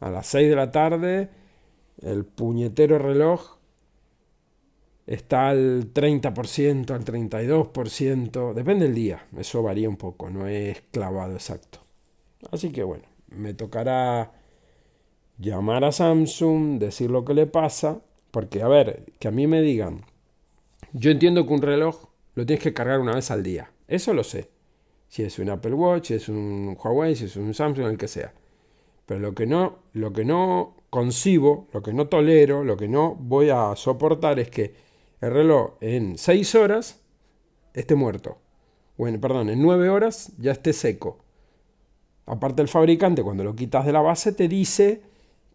a 0.00 0.10
las 0.10 0.26
6 0.26 0.48
de 0.48 0.56
la 0.56 0.70
tarde 0.70 1.28
el 2.02 2.24
puñetero 2.24 2.98
reloj 2.98 3.58
está 5.06 5.50
al 5.50 5.92
30%, 5.92 6.90
al 6.90 7.04
32%, 7.04 8.54
depende 8.54 8.86
del 8.86 8.94
día, 8.94 9.26
eso 9.36 9.62
varía 9.62 9.88
un 9.88 9.96
poco, 9.96 10.30
no 10.30 10.46
es 10.46 10.82
clavado 10.90 11.34
exacto. 11.34 11.80
Así 12.50 12.70
que 12.72 12.82
bueno, 12.82 13.04
me 13.28 13.54
tocará 13.54 14.32
llamar 15.38 15.84
a 15.84 15.92
Samsung, 15.92 16.78
decir 16.78 17.10
lo 17.10 17.24
que 17.24 17.34
le 17.34 17.46
pasa, 17.46 18.00
porque 18.30 18.62
a 18.62 18.68
ver, 18.68 19.04
que 19.18 19.28
a 19.28 19.30
mí 19.30 19.46
me 19.46 19.60
digan, 19.60 20.04
yo 20.94 21.10
entiendo 21.10 21.46
que 21.46 21.52
un 21.52 21.60
reloj 21.60 22.08
lo 22.34 22.46
tienes 22.46 22.62
que 22.62 22.72
cargar 22.72 23.00
una 23.00 23.14
vez 23.14 23.30
al 23.30 23.42
día, 23.42 23.70
eso 23.88 24.14
lo 24.14 24.24
sé. 24.24 24.48
Si 25.08 25.22
es 25.22 25.38
un 25.38 25.50
Apple 25.50 25.74
Watch, 25.74 26.06
si 26.06 26.14
es 26.14 26.28
un 26.28 26.76
Huawei, 26.82 27.14
si 27.14 27.26
es 27.26 27.36
un 27.36 27.52
Samsung, 27.52 27.86
el 27.86 27.98
que 27.98 28.08
sea. 28.08 28.32
Pero 29.06 29.20
lo 29.20 29.34
que 29.34 29.46
no, 29.46 29.80
lo 29.92 30.12
que 30.12 30.24
no 30.24 30.76
concibo, 30.90 31.68
lo 31.72 31.82
que 31.82 31.92
no 31.92 32.06
tolero, 32.06 32.64
lo 32.64 32.76
que 32.76 32.88
no 32.88 33.14
voy 33.14 33.50
a 33.50 33.74
soportar 33.76 34.38
es 34.38 34.48
que 34.50 34.74
el 35.20 35.30
reloj 35.32 35.74
en 35.80 36.16
6 36.16 36.54
horas 36.54 37.00
esté 37.74 37.94
muerto. 37.94 38.38
Bueno, 38.96 39.20
perdón, 39.20 39.50
en 39.50 39.60
9 39.60 39.88
horas 39.88 40.32
ya 40.38 40.52
esté 40.52 40.72
seco. 40.72 41.18
Aparte 42.26 42.62
el 42.62 42.68
fabricante 42.68 43.22
cuando 43.22 43.44
lo 43.44 43.54
quitas 43.54 43.84
de 43.84 43.92
la 43.92 44.00
base 44.00 44.32
te 44.32 44.48
dice 44.48 45.02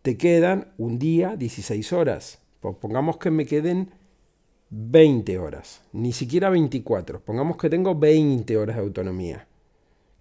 te 0.02 0.18
quedan 0.18 0.74
un 0.78 1.00
día 1.00 1.36
16 1.36 1.94
horas. 1.94 2.40
Pues 2.60 2.76
pongamos 2.76 3.18
que 3.18 3.32
me 3.32 3.46
queden 3.46 3.92
20 4.72 5.38
horas, 5.40 5.82
ni 5.94 6.12
siquiera 6.12 6.50
24. 6.50 7.22
Pongamos 7.22 7.58
que 7.58 7.70
tengo 7.70 7.96
20 7.96 8.58
horas 8.58 8.76
de 8.76 8.82
autonomía. 8.82 9.48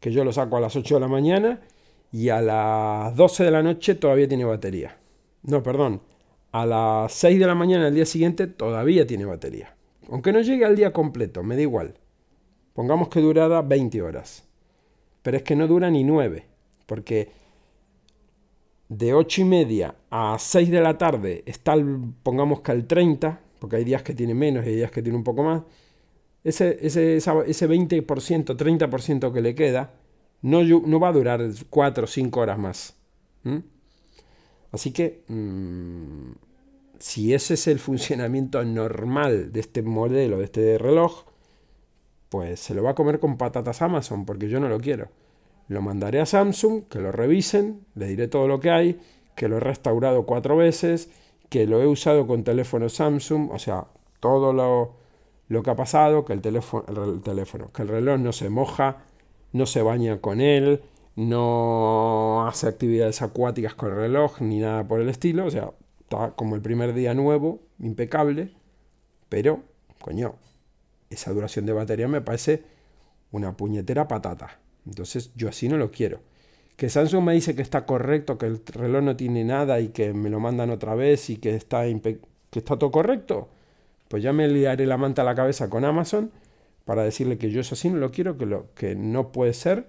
Que 0.00 0.10
yo 0.10 0.24
lo 0.24 0.32
saco 0.32 0.56
a 0.56 0.60
las 0.60 0.76
8 0.76 0.94
de 0.94 1.00
la 1.00 1.08
mañana 1.08 1.60
y 2.12 2.30
a 2.30 2.40
las 2.40 3.14
12 3.16 3.44
de 3.44 3.50
la 3.50 3.62
noche 3.62 3.94
todavía 3.94 4.28
tiene 4.28 4.44
batería. 4.44 4.96
No, 5.42 5.62
perdón. 5.62 6.00
A 6.52 6.64
las 6.64 7.12
6 7.12 7.38
de 7.38 7.46
la 7.46 7.54
mañana 7.54 7.84
del 7.86 7.94
día 7.94 8.06
siguiente 8.06 8.46
todavía 8.46 9.06
tiene 9.06 9.26
batería. 9.26 9.74
Aunque 10.10 10.32
no 10.32 10.40
llegue 10.40 10.64
al 10.64 10.76
día 10.76 10.92
completo, 10.92 11.42
me 11.42 11.56
da 11.56 11.62
igual. 11.62 11.94
Pongamos 12.72 13.08
que 13.08 13.20
durara 13.20 13.60
20 13.60 14.00
horas. 14.00 14.44
Pero 15.22 15.36
es 15.36 15.42
que 15.42 15.56
no 15.56 15.66
dura 15.66 15.90
ni 15.90 16.04
9. 16.04 16.46
Porque 16.86 17.30
de 18.88 19.12
8 19.12 19.42
y 19.42 19.44
media 19.44 19.94
a 20.10 20.36
6 20.38 20.70
de 20.70 20.80
la 20.80 20.96
tarde 20.96 21.42
está, 21.44 21.74
pongamos 22.22 22.62
que 22.62 22.72
al 22.72 22.86
30, 22.86 23.40
porque 23.58 23.76
hay 23.76 23.84
días 23.84 24.02
que 24.02 24.14
tiene 24.14 24.34
menos 24.34 24.64
y 24.64 24.70
hay 24.70 24.76
días 24.76 24.90
que 24.90 25.02
tiene 25.02 25.16
un 25.16 25.24
poco 25.24 25.42
más. 25.42 25.62
Ese, 26.44 26.78
ese, 26.80 27.16
ese 27.16 27.68
20%, 27.68 28.06
30% 28.06 29.32
que 29.32 29.40
le 29.40 29.54
queda, 29.54 29.92
no, 30.42 30.62
no, 30.62 31.00
va 31.00 31.08
a 31.08 31.12
durar 31.12 31.42
4 31.68 32.04
o 32.04 32.06
5 32.06 32.40
horas 32.40 32.58
más. 32.58 32.96
Así 34.70 34.92
que, 34.92 35.24
mm, 35.28 36.32
si 36.98 37.34
ese 37.34 37.54
es 37.54 37.66
el 37.66 37.78
funcionamiento 37.78 38.62
normal 38.64 39.52
de 39.52 39.60
este 39.60 39.82
modelo, 39.82 40.38
de 40.38 40.44
este 40.44 40.78
reloj, 40.78 41.24
pues 42.28 42.60
se 42.60 42.74
lo 42.74 42.82
va 42.82 42.90
a 42.90 42.94
comer 42.94 43.20
con 43.20 43.38
patatas 43.38 43.82
Amazon, 43.82 44.24
porque 44.24 44.48
yo 44.48 44.60
no 44.60 44.68
lo 44.68 44.78
quiero. 44.80 45.08
Lo 45.68 45.82
mandaré 45.82 46.20
a 46.20 46.26
Samsung, 46.26 46.84
que 46.88 46.98
lo 46.98 47.12
revisen, 47.12 47.84
le 47.94 48.06
diré 48.08 48.28
todo 48.28 48.48
lo 48.48 48.60
que 48.60 48.70
hay, 48.70 49.00
que 49.34 49.48
lo 49.48 49.58
he 49.58 49.60
restaurado 49.60 50.26
cuatro 50.26 50.56
veces, 50.56 51.10
que 51.48 51.66
lo 51.66 51.80
he 51.80 51.86
usado 51.86 52.26
con 52.26 52.44
teléfono 52.44 52.88
Samsung, 52.88 53.50
o 53.50 53.58
sea, 53.58 53.86
todo 54.20 54.52
lo, 54.52 54.94
lo 55.48 55.62
que 55.62 55.70
ha 55.70 55.76
pasado, 55.76 56.24
que 56.24 56.32
el 56.32 56.40
teléfono, 56.40 56.84
el 56.88 57.22
teléfono, 57.22 57.68
que 57.72 57.82
el 57.82 57.88
reloj 57.88 58.18
no 58.20 58.32
se 58.32 58.50
moja, 58.50 58.98
no 59.52 59.66
se 59.66 59.82
baña 59.82 60.20
con 60.20 60.40
él, 60.40 60.82
no 61.16 62.46
hace 62.46 62.68
actividades 62.68 63.22
acuáticas 63.22 63.74
con 63.74 63.90
el 63.90 63.96
reloj, 63.96 64.40
ni 64.40 64.60
nada 64.60 64.86
por 64.86 65.00
el 65.00 65.08
estilo, 65.08 65.46
o 65.46 65.50
sea, 65.50 65.72
está 66.00 66.32
como 66.32 66.54
el 66.54 66.62
primer 66.62 66.94
día 66.94 67.14
nuevo, 67.14 67.60
impecable, 67.78 68.52
pero, 69.28 69.62
coño, 70.00 70.36
esa 71.10 71.32
duración 71.32 71.66
de 71.66 71.72
batería 71.72 72.08
me 72.08 72.20
parece 72.20 72.62
una 73.32 73.56
puñetera 73.56 74.08
patata. 74.08 74.58
Entonces 74.86 75.32
yo 75.34 75.48
así 75.48 75.68
no 75.68 75.76
lo 75.76 75.90
quiero. 75.90 76.20
Que 76.78 76.88
Samsung 76.88 77.24
me 77.24 77.34
dice 77.34 77.56
que 77.56 77.62
está 77.62 77.84
correcto, 77.86 78.38
que 78.38 78.46
el 78.46 78.62
reloj 78.64 79.02
no 79.02 79.16
tiene 79.16 79.42
nada 79.42 79.80
y 79.80 79.88
que 79.88 80.14
me 80.14 80.30
lo 80.30 80.38
mandan 80.38 80.70
otra 80.70 80.94
vez 80.94 81.28
y 81.28 81.38
que 81.38 81.56
está, 81.56 81.82
que 81.82 82.20
está 82.52 82.78
todo 82.78 82.92
correcto, 82.92 83.48
pues 84.06 84.22
ya 84.22 84.32
me 84.32 84.46
liaré 84.46 84.86
la 84.86 84.96
manta 84.96 85.22
a 85.22 85.24
la 85.24 85.34
cabeza 85.34 85.68
con 85.68 85.84
Amazon 85.84 86.30
para 86.84 87.02
decirle 87.02 87.36
que 87.36 87.50
yo 87.50 87.60
eso 87.62 87.74
así 87.74 87.90
no 87.90 87.98
lo 87.98 88.12
quiero, 88.12 88.38
que 88.76 88.94
no 88.94 89.32
puede 89.32 89.54
ser, 89.54 89.88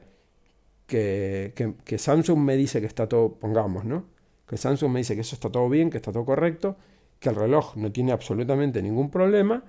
que, 0.88 1.54
que, 1.86 1.98
Samsung 2.00 2.40
me 2.40 2.58
dice 2.58 2.82
que 2.82 2.88
está 2.88 3.08
todo, 3.08 3.34
pongamos, 3.36 3.86
¿no? 3.86 4.06
Que 4.48 4.58
Samsung 4.58 4.92
me 4.92 5.02
dice 5.02 5.14
que 5.14 5.22
eso 5.22 5.36
está 5.36 5.52
todo 5.52 5.70
bien, 5.70 5.92
que 5.92 5.98
está 5.98 6.12
todo 6.12 6.26
correcto, 6.26 6.76
que 7.20 7.30
el 7.30 7.36
reloj 7.36 7.76
no 7.76 7.92
tiene 7.92 8.14
absolutamente 8.14 8.82
ningún 8.82 9.12
problema. 9.12 9.64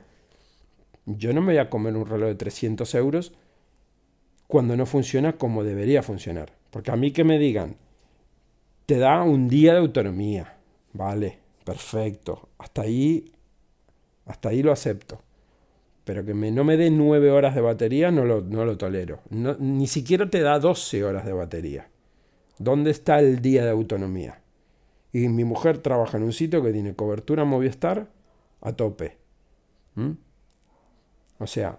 Yo 1.04 1.34
no 1.34 1.42
me 1.42 1.52
voy 1.52 1.58
a 1.58 1.68
comer 1.68 1.96
un 1.96 2.06
reloj 2.06 2.30
de 2.30 2.34
300 2.36 2.94
euros 2.94 3.34
cuando 4.46 4.74
no 4.74 4.86
funciona 4.86 5.34
como 5.34 5.64
debería 5.64 6.02
funcionar. 6.02 6.59
Porque 6.70 6.90
a 6.90 6.96
mí 6.96 7.10
que 7.10 7.24
me 7.24 7.38
digan, 7.38 7.76
te 8.86 8.98
da 8.98 9.22
un 9.22 9.48
día 9.48 9.72
de 9.72 9.80
autonomía, 9.80 10.56
vale, 10.92 11.38
perfecto, 11.64 12.48
hasta 12.58 12.82
ahí, 12.82 13.32
hasta 14.26 14.50
ahí 14.50 14.62
lo 14.62 14.72
acepto. 14.72 15.20
Pero 16.04 16.24
que 16.24 16.34
me, 16.34 16.50
no 16.50 16.64
me 16.64 16.76
dé 16.76 16.90
nueve 16.90 17.30
horas 17.30 17.54
de 17.54 17.60
batería 17.60 18.10
no 18.10 18.24
lo, 18.24 18.40
no 18.40 18.64
lo 18.64 18.76
tolero. 18.76 19.20
ni 19.30 19.86
siquiera 19.86 20.28
te 20.28 20.40
da 20.40 20.58
12 20.58 21.04
horas 21.04 21.24
de 21.24 21.32
batería. 21.32 21.88
¿Dónde 22.58 22.90
está 22.90 23.20
el 23.20 23.40
día 23.40 23.64
de 23.64 23.70
autonomía? 23.70 24.40
Y 25.12 25.28
mi 25.28 25.44
mujer 25.44 25.78
trabaja 25.78 26.16
en 26.16 26.24
un 26.24 26.32
sitio 26.32 26.62
que 26.62 26.72
tiene 26.72 26.94
cobertura 26.94 27.44
Movistar 27.44 28.08
a 28.60 28.72
tope. 28.72 29.18
¿Mm? 29.94 30.12
O 31.38 31.46
sea, 31.46 31.78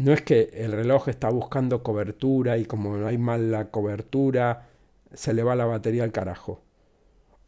no 0.00 0.12
es 0.14 0.22
que 0.22 0.50
el 0.54 0.72
reloj 0.72 1.08
está 1.08 1.28
buscando 1.28 1.82
cobertura 1.82 2.56
y 2.56 2.64
como 2.64 2.96
no 2.96 3.06
hay 3.06 3.18
mal 3.18 3.50
la 3.50 3.66
cobertura, 3.70 4.68
se 5.12 5.34
le 5.34 5.42
va 5.42 5.54
la 5.56 5.66
batería 5.66 6.04
al 6.04 6.12
carajo. 6.12 6.62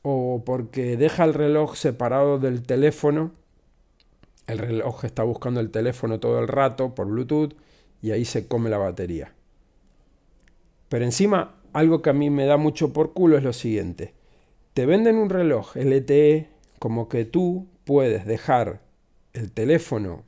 O 0.03 0.43
porque 0.45 0.97
deja 0.99 1.25
el 1.25 1.33
reloj 1.33 1.77
separado 1.77 2.39
del 2.39 2.63
teléfono, 2.63 3.33
el 4.47 4.59
reloj 4.59 5.05
está 5.05 5.23
buscando 5.23 5.61
el 5.61 5.71
teléfono 5.71 6.21
todo 6.21 6.41
el 6.41 6.49
rato 6.49 6.95
por 6.95 7.07
Bluetooth 7.07 7.55
y 8.03 8.11
ahí 8.11 8.27
se 8.27 8.47
come 8.49 8.69
la 8.69 8.79
batería. 8.79 9.33
Pero 10.91 11.07
encima, 11.07 11.55
algo 11.73 12.03
que 12.03 12.11
a 12.11 12.15
mí 12.15 12.29
me 12.29 12.45
da 12.45 12.59
mucho 12.59 12.93
por 12.93 13.15
culo 13.15 13.39
es 13.39 13.45
lo 13.45 13.55
siguiente. 13.55 14.13
Te 14.75 14.85
venden 14.85 15.17
un 15.17 15.31
reloj 15.31 15.75
LTE 15.77 16.51
como 16.79 17.09
que 17.09 17.25
tú 17.25 17.67
puedes 17.85 18.27
dejar 18.27 18.81
el 19.33 19.53
teléfono 19.53 20.25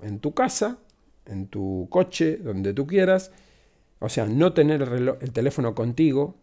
en 0.00 0.20
tu 0.20 0.32
casa 0.32 0.78
en 1.26 1.46
tu 1.48 1.88
coche, 1.90 2.36
donde 2.36 2.72
tú 2.72 2.86
quieras, 2.86 3.32
o 3.98 4.08
sea, 4.08 4.26
no 4.26 4.52
tener 4.52 4.82
el, 4.82 5.32
teléfono 5.32 5.74
contigo 5.74 6.34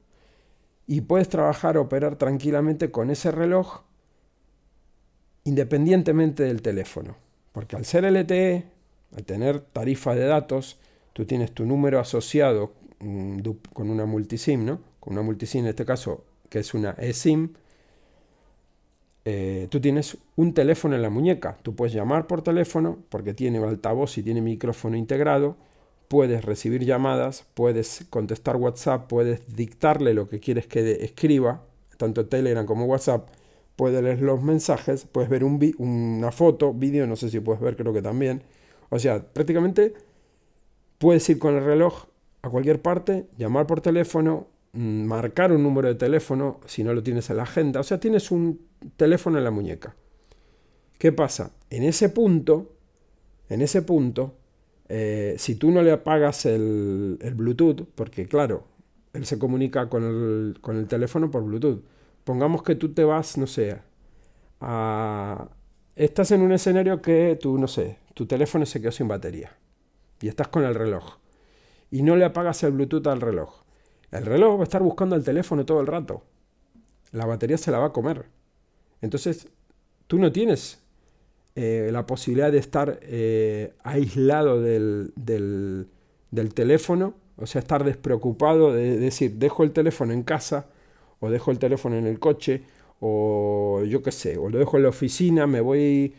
y 0.87 1.01
puedes 1.01 1.29
trabajar, 1.29 1.77
operar 1.77 2.17
tranquilamente 2.17 2.91
con 2.91 3.09
ese 3.09 3.31
reloj 3.31 3.81
independientemente 5.43 6.43
del 6.43 6.61
teléfono. 6.61 7.15
Porque 7.51 7.75
al 7.75 7.85
ser 7.85 8.05
LTE, 8.05 8.65
al 9.15 9.23
tener 9.23 9.59
tarifa 9.59 10.15
de 10.15 10.25
datos, 10.25 10.79
tú 11.13 11.25
tienes 11.25 11.51
tu 11.51 11.65
número 11.65 11.99
asociado 11.99 12.73
mm, 12.99 13.39
con 13.73 13.89
una 13.89 14.05
multisim, 14.05 14.65
¿no? 14.65 14.79
Con 14.99 15.13
una 15.13 15.21
multisim 15.21 15.61
en 15.61 15.67
este 15.67 15.85
caso, 15.85 16.23
que 16.49 16.59
es 16.59 16.73
una 16.73 16.91
eSIM. 16.91 17.53
Eh, 19.25 19.67
tú 19.69 19.79
tienes 19.79 20.17
un 20.35 20.53
teléfono 20.53 20.95
en 20.95 21.01
la 21.01 21.09
muñeca. 21.09 21.57
Tú 21.63 21.75
puedes 21.75 21.93
llamar 21.93 22.27
por 22.27 22.41
teléfono 22.41 22.99
porque 23.09 23.33
tiene 23.33 23.59
altavoz 23.59 24.17
y 24.17 24.23
tiene 24.23 24.41
micrófono 24.41 24.97
integrado. 24.97 25.55
Puedes 26.07 26.43
recibir 26.45 26.83
llamadas, 26.85 27.45
puedes 27.53 28.05
contestar 28.09 28.57
WhatsApp, 28.57 29.07
puedes 29.07 29.55
dictarle 29.55 30.13
lo 30.13 30.29
que 30.29 30.39
quieres 30.39 30.67
que 30.67 31.03
escriba, 31.03 31.63
tanto 31.97 32.27
Telegram 32.27 32.65
como 32.65 32.85
WhatsApp. 32.85 33.29
Puedes 33.75 34.03
leer 34.03 34.21
los 34.21 34.43
mensajes, 34.43 35.05
puedes 35.11 35.29
ver 35.29 35.43
un 35.43 35.59
una 35.79 36.31
foto, 36.31 36.73
vídeo, 36.73 37.07
no 37.07 37.15
sé 37.15 37.29
si 37.29 37.39
puedes 37.39 37.61
ver, 37.61 37.75
creo 37.75 37.93
que 37.93 38.01
también. 38.01 38.43
O 38.89 38.99
sea, 38.99 39.23
prácticamente 39.23 39.93
puedes 40.99 41.27
ir 41.29 41.39
con 41.39 41.55
el 41.55 41.63
reloj 41.63 42.05
a 42.43 42.49
cualquier 42.49 42.81
parte, 42.81 43.25
llamar 43.37 43.65
por 43.65 43.81
teléfono, 43.81 44.47
marcar 44.73 45.51
un 45.51 45.63
número 45.63 45.87
de 45.87 45.95
teléfono 45.95 46.59
si 46.65 46.83
no 46.83 46.93
lo 46.93 47.03
tienes 47.03 47.29
en 47.29 47.37
la 47.37 47.43
agenda. 47.43 47.79
O 47.79 47.83
sea, 47.83 47.99
tienes 47.99 48.31
un 48.31 48.67
teléfono 48.97 49.37
en 49.37 49.43
la 49.43 49.51
muñeca. 49.51 49.95
¿Qué 50.97 51.11
pasa? 51.11 51.51
En 51.69 51.83
ese 51.83 52.09
punto, 52.09 52.73
en 53.49 53.61
ese 53.61 53.81
punto, 53.81 54.35
eh, 54.89 55.35
si 55.37 55.55
tú 55.55 55.71
no 55.71 55.81
le 55.81 55.91
apagas 55.91 56.45
el, 56.45 57.17
Bluetooth, 57.35 57.87
porque 57.95 58.27
claro, 58.27 58.65
él 59.13 59.25
se 59.25 59.37
comunica 59.39 59.89
con 59.89 60.03
el, 60.03 60.59
con 60.61 60.77
el, 60.77 60.87
teléfono 60.87 61.29
por 61.29 61.43
Bluetooth. 61.43 61.83
Pongamos 62.23 62.63
que 62.63 62.75
tú 62.75 62.93
te 62.93 63.03
vas, 63.03 63.37
no 63.37 63.47
sé, 63.47 63.79
a... 64.61 65.49
Estás 65.95 66.31
en 66.31 66.41
un 66.41 66.51
escenario 66.51 67.01
que 67.01 67.37
tú, 67.39 67.57
no 67.59 67.67
sé, 67.67 67.99
tu 68.15 68.25
teléfono 68.25 68.65
se 68.65 68.81
quedó 68.81 68.91
sin 68.91 69.07
batería 69.07 69.55
y 70.21 70.27
estás 70.27 70.47
con 70.47 70.63
el 70.63 70.73
reloj 70.73 71.17
y 71.91 72.01
no 72.01 72.15
le 72.15 72.25
apagas 72.25 72.63
el 72.63 72.71
Bluetooth 72.71 73.05
al 73.05 73.21
reloj. 73.21 73.62
El 74.13 74.25
reloj 74.27 74.57
va 74.57 74.61
a 74.61 74.63
estar 74.63 74.83
buscando 74.83 75.15
el 75.15 75.23
teléfono 75.23 75.65
todo 75.65 75.81
el 75.81 75.87
rato. 75.87 76.21
La 77.11 77.25
batería 77.25 77.57
se 77.57 77.71
la 77.71 77.79
va 77.79 77.87
a 77.87 77.91
comer. 77.93 78.25
Entonces, 79.01 79.47
tú 80.05 80.19
no 80.19 80.31
tienes 80.31 80.79
eh, 81.55 81.89
la 81.91 82.05
posibilidad 82.05 82.51
de 82.51 82.59
estar 82.59 82.99
eh, 83.01 83.73
aislado 83.83 84.61
del, 84.61 85.87
teléfono, 86.53 87.15
o 87.37 87.47
sea, 87.47 87.59
estar 87.59 87.83
despreocupado 87.83 88.71
de 88.71 88.97
decir, 88.97 89.33
dejo 89.33 89.63
el 89.63 89.71
teléfono 89.71 90.13
en 90.13 90.21
casa, 90.21 90.67
o 91.19 91.31
dejo 91.31 91.49
el 91.49 91.57
teléfono 91.57 91.95
en 91.97 92.05
el 92.05 92.19
coche, 92.19 92.63
o 92.99 93.83
yo 93.83 94.03
qué 94.03 94.11
sé, 94.11 94.37
o 94.37 94.49
lo 94.49 94.59
dejo 94.59 94.77
en 94.77 94.83
la 94.83 94.89
oficina, 94.89 95.47
me 95.47 95.59
voy 95.59 96.13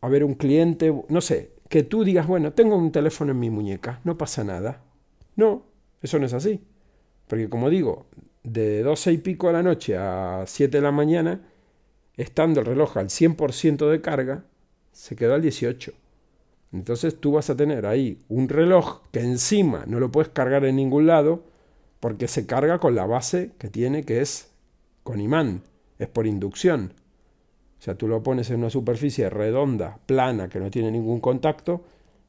a 0.00 0.08
ver 0.08 0.24
un 0.24 0.34
cliente, 0.34 0.94
no 1.08 1.20
sé, 1.20 1.50
que 1.68 1.82
tú 1.82 2.02
digas, 2.02 2.26
bueno, 2.26 2.52
tengo 2.54 2.76
un 2.76 2.92
teléfono 2.92 3.32
en 3.32 3.40
mi 3.40 3.50
muñeca, 3.50 4.00
no 4.04 4.16
pasa 4.16 4.42
nada. 4.42 4.82
No, 5.36 5.64
eso 6.00 6.18
no 6.18 6.26
es 6.26 6.32
así. 6.32 6.62
Porque 7.26 7.48
como 7.48 7.70
digo, 7.70 8.06
de 8.42 8.82
12 8.82 9.12
y 9.12 9.18
pico 9.18 9.48
de 9.48 9.52
la 9.54 9.62
noche 9.62 9.96
a 9.96 10.44
7 10.46 10.78
de 10.78 10.82
la 10.82 10.92
mañana, 10.92 11.40
estando 12.16 12.60
el 12.60 12.66
reloj 12.66 12.96
al 12.96 13.08
100% 13.08 13.90
de 13.90 14.00
carga, 14.00 14.44
se 14.92 15.16
quedó 15.16 15.34
al 15.34 15.42
18. 15.42 15.92
Entonces 16.72 17.20
tú 17.20 17.32
vas 17.32 17.50
a 17.50 17.56
tener 17.56 17.86
ahí 17.86 18.22
un 18.28 18.48
reloj 18.48 19.00
que 19.12 19.20
encima 19.20 19.84
no 19.86 20.00
lo 20.00 20.10
puedes 20.10 20.30
cargar 20.30 20.64
en 20.64 20.76
ningún 20.76 21.06
lado 21.06 21.44
porque 22.00 22.28
se 22.28 22.46
carga 22.46 22.78
con 22.78 22.94
la 22.94 23.06
base 23.06 23.52
que 23.58 23.68
tiene 23.68 24.04
que 24.04 24.20
es 24.20 24.50
con 25.02 25.20
imán, 25.20 25.62
es 25.98 26.08
por 26.08 26.26
inducción. 26.26 26.92
O 27.78 27.82
sea, 27.82 27.94
tú 27.94 28.08
lo 28.08 28.22
pones 28.22 28.50
en 28.50 28.60
una 28.60 28.70
superficie 28.70 29.30
redonda, 29.30 29.98
plana, 30.06 30.48
que 30.48 30.58
no 30.58 30.70
tiene 30.70 30.90
ningún 30.90 31.20
contacto, 31.20 31.84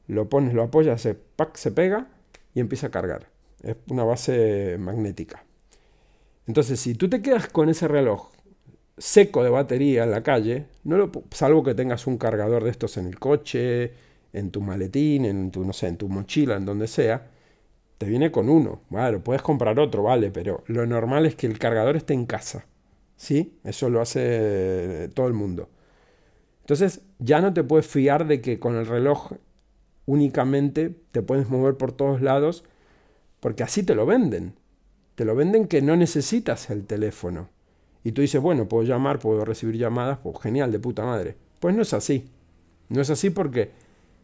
lo 0.06 0.28
pones, 0.28 0.54
lo 0.54 0.62
apoyas, 0.62 1.00
se, 1.00 1.18
se 1.54 1.70
pega 1.72 2.08
y 2.54 2.60
empieza 2.60 2.88
a 2.88 2.90
cargar. 2.90 3.28
Es 3.62 3.76
una 3.88 4.04
base 4.04 4.76
magnética. 4.78 5.44
Entonces, 6.46 6.80
si 6.80 6.94
tú 6.94 7.08
te 7.08 7.20
quedas 7.20 7.48
con 7.48 7.68
ese 7.68 7.88
reloj 7.88 8.30
seco 8.96 9.44
de 9.44 9.50
batería 9.50 10.04
en 10.04 10.10
la 10.10 10.22
calle, 10.22 10.66
no 10.84 10.96
lo, 10.96 11.10
salvo 11.30 11.62
que 11.62 11.74
tengas 11.74 12.06
un 12.06 12.18
cargador 12.18 12.64
de 12.64 12.70
estos 12.70 12.96
en 12.96 13.06
el 13.06 13.18
coche, 13.18 13.92
en 14.32 14.50
tu 14.50 14.60
maletín, 14.60 15.24
en 15.24 15.50
tu, 15.50 15.64
no 15.64 15.72
sé, 15.72 15.88
en 15.88 15.96
tu 15.96 16.08
mochila, 16.08 16.56
en 16.56 16.64
donde 16.64 16.86
sea, 16.86 17.28
te 17.98 18.06
viene 18.06 18.30
con 18.30 18.48
uno. 18.48 18.80
Bueno, 18.88 19.20
puedes 19.20 19.42
comprar 19.42 19.78
otro, 19.78 20.02
vale, 20.04 20.30
pero 20.30 20.64
lo 20.66 20.86
normal 20.86 21.26
es 21.26 21.34
que 21.34 21.46
el 21.46 21.58
cargador 21.58 21.96
esté 21.96 22.14
en 22.14 22.26
casa. 22.26 22.66
¿Sí? 23.16 23.58
Eso 23.64 23.90
lo 23.90 24.00
hace 24.00 25.10
todo 25.14 25.26
el 25.26 25.34
mundo. 25.34 25.68
Entonces, 26.60 27.02
ya 27.18 27.40
no 27.40 27.52
te 27.52 27.64
puedes 27.64 27.86
fiar 27.86 28.26
de 28.26 28.40
que 28.40 28.58
con 28.60 28.76
el 28.76 28.86
reloj 28.86 29.32
únicamente 30.06 30.94
te 31.12 31.22
puedes 31.22 31.50
mover 31.50 31.76
por 31.76 31.92
todos 31.92 32.22
lados, 32.22 32.64
porque 33.40 33.62
así 33.62 33.82
te 33.82 33.94
lo 33.94 34.06
venden. 34.06 34.54
Te 35.14 35.24
lo 35.24 35.34
venden 35.34 35.66
que 35.66 35.82
no 35.82 35.96
necesitas 35.96 36.70
el 36.70 36.84
teléfono. 36.86 37.48
Y 38.04 38.12
tú 38.12 38.22
dices, 38.22 38.40
bueno, 38.40 38.68
puedo 38.68 38.84
llamar, 38.84 39.18
puedo 39.18 39.44
recibir 39.44 39.76
llamadas, 39.76 40.18
pues 40.22 40.38
genial, 40.40 40.70
de 40.72 40.78
puta 40.78 41.04
madre. 41.04 41.36
Pues 41.60 41.74
no 41.74 41.82
es 41.82 41.92
así. 41.92 42.30
No 42.88 43.00
es 43.00 43.10
así 43.10 43.30
porque 43.30 43.72